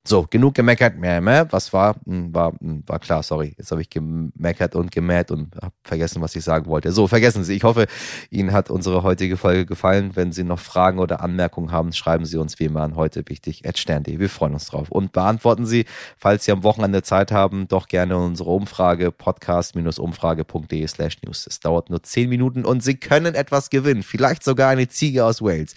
So, 0.05 0.27
genug 0.29 0.53
gemeckert. 0.53 0.95
Was 0.99 1.71
war? 1.71 1.95
Hm, 2.05 2.33
war, 2.33 2.51
hm, 2.59 2.83
war 2.85 2.99
klar, 2.99 3.23
sorry. 3.23 3.55
Jetzt 3.57 3.71
habe 3.71 3.79
ich 3.79 3.89
gemeckert 3.89 4.75
und 4.75 4.91
gemäht 4.91 5.31
und 5.31 5.55
habe 5.55 5.73
vergessen, 5.81 6.21
was 6.21 6.35
ich 6.35 6.43
sagen 6.43 6.65
wollte. 6.65 6.91
So, 6.91 7.07
vergessen 7.07 7.45
Sie. 7.45 7.55
Ich 7.55 7.63
hoffe, 7.63 7.87
Ihnen 8.29 8.51
hat 8.51 8.69
unsere 8.69 9.03
heutige 9.03 9.37
Folge 9.37 9.65
gefallen. 9.65 10.11
Wenn 10.15 10.33
Sie 10.33 10.43
noch 10.43 10.59
Fragen 10.59 10.99
oder 10.99 11.21
Anmerkungen 11.21 11.71
haben, 11.71 11.93
schreiben 11.93 12.25
Sie 12.25 12.35
uns 12.35 12.59
wie 12.59 12.65
immer 12.65 12.81
an 12.81 12.97
heute 12.97 13.23
wichtig 13.29 13.63
stern.de. 13.75 14.19
Wir 14.19 14.29
freuen 14.29 14.55
uns 14.55 14.65
drauf. 14.65 14.91
Und 14.91 15.13
beantworten 15.13 15.65
Sie, 15.65 15.85
falls 16.17 16.43
Sie 16.43 16.51
am 16.51 16.63
Wochenende 16.63 17.01
Zeit 17.01 17.31
haben, 17.31 17.69
doch 17.69 17.87
gerne 17.87 18.17
unsere 18.17 18.49
Umfrage 18.49 19.09
podcast-umfrage.de 19.13 20.85
slash 20.85 21.21
news. 21.25 21.47
Es 21.47 21.61
dauert 21.61 21.89
nur 21.89 22.03
zehn 22.03 22.27
Minuten 22.27 22.65
und 22.65 22.83
Sie 22.83 22.95
können 22.95 23.35
etwas 23.35 23.69
gewinnen. 23.69 24.03
Vielleicht 24.03 24.43
sogar 24.43 24.69
eine 24.69 24.89
Ziege 24.89 25.23
aus 25.23 25.41
Wales. 25.41 25.75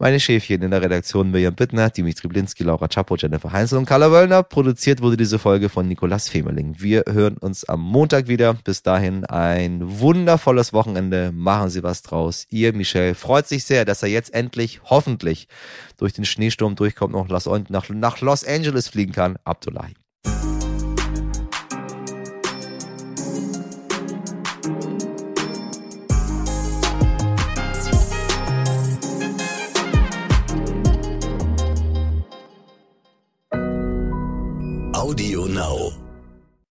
Meine 0.00 0.20
Schäfchen 0.20 0.62
in 0.62 0.70
der 0.70 0.80
Redaktion 0.80 1.32
Mirjam 1.32 1.56
Bittner, 1.56 1.90
Dimitri 1.90 2.28
Blinski, 2.28 2.62
Laura 2.62 2.86
Chapo, 2.86 3.16
Jennifer 3.16 3.50
Heinzel 3.50 3.78
und 3.78 3.84
Carla 3.84 4.12
Wöllner. 4.12 4.44
Produziert 4.44 5.02
wurde 5.02 5.16
diese 5.16 5.40
Folge 5.40 5.68
von 5.68 5.88
Nikolas 5.88 6.28
Femerling. 6.28 6.76
Wir 6.78 7.02
hören 7.08 7.36
uns 7.36 7.64
am 7.64 7.80
Montag 7.80 8.28
wieder. 8.28 8.54
Bis 8.54 8.84
dahin 8.84 9.24
ein 9.24 9.80
wundervolles 9.82 10.72
Wochenende. 10.72 11.32
Machen 11.32 11.70
Sie 11.70 11.82
was 11.82 12.02
draus. 12.02 12.46
Ihr, 12.48 12.72
Michel, 12.74 13.16
freut 13.16 13.48
sich 13.48 13.64
sehr, 13.64 13.84
dass 13.84 14.04
er 14.04 14.08
jetzt 14.08 14.32
endlich, 14.32 14.82
hoffentlich, 14.84 15.48
durch 15.96 16.12
den 16.12 16.24
Schneesturm 16.24 16.76
durchkommt, 16.76 17.12
nach, 17.68 17.88
nach 17.88 18.20
Los 18.20 18.44
Angeles 18.44 18.86
fliegen 18.86 19.10
kann. 19.10 19.36
Abdullahi. 19.42 19.94
Audio 35.08 35.46
Now. 35.46 35.97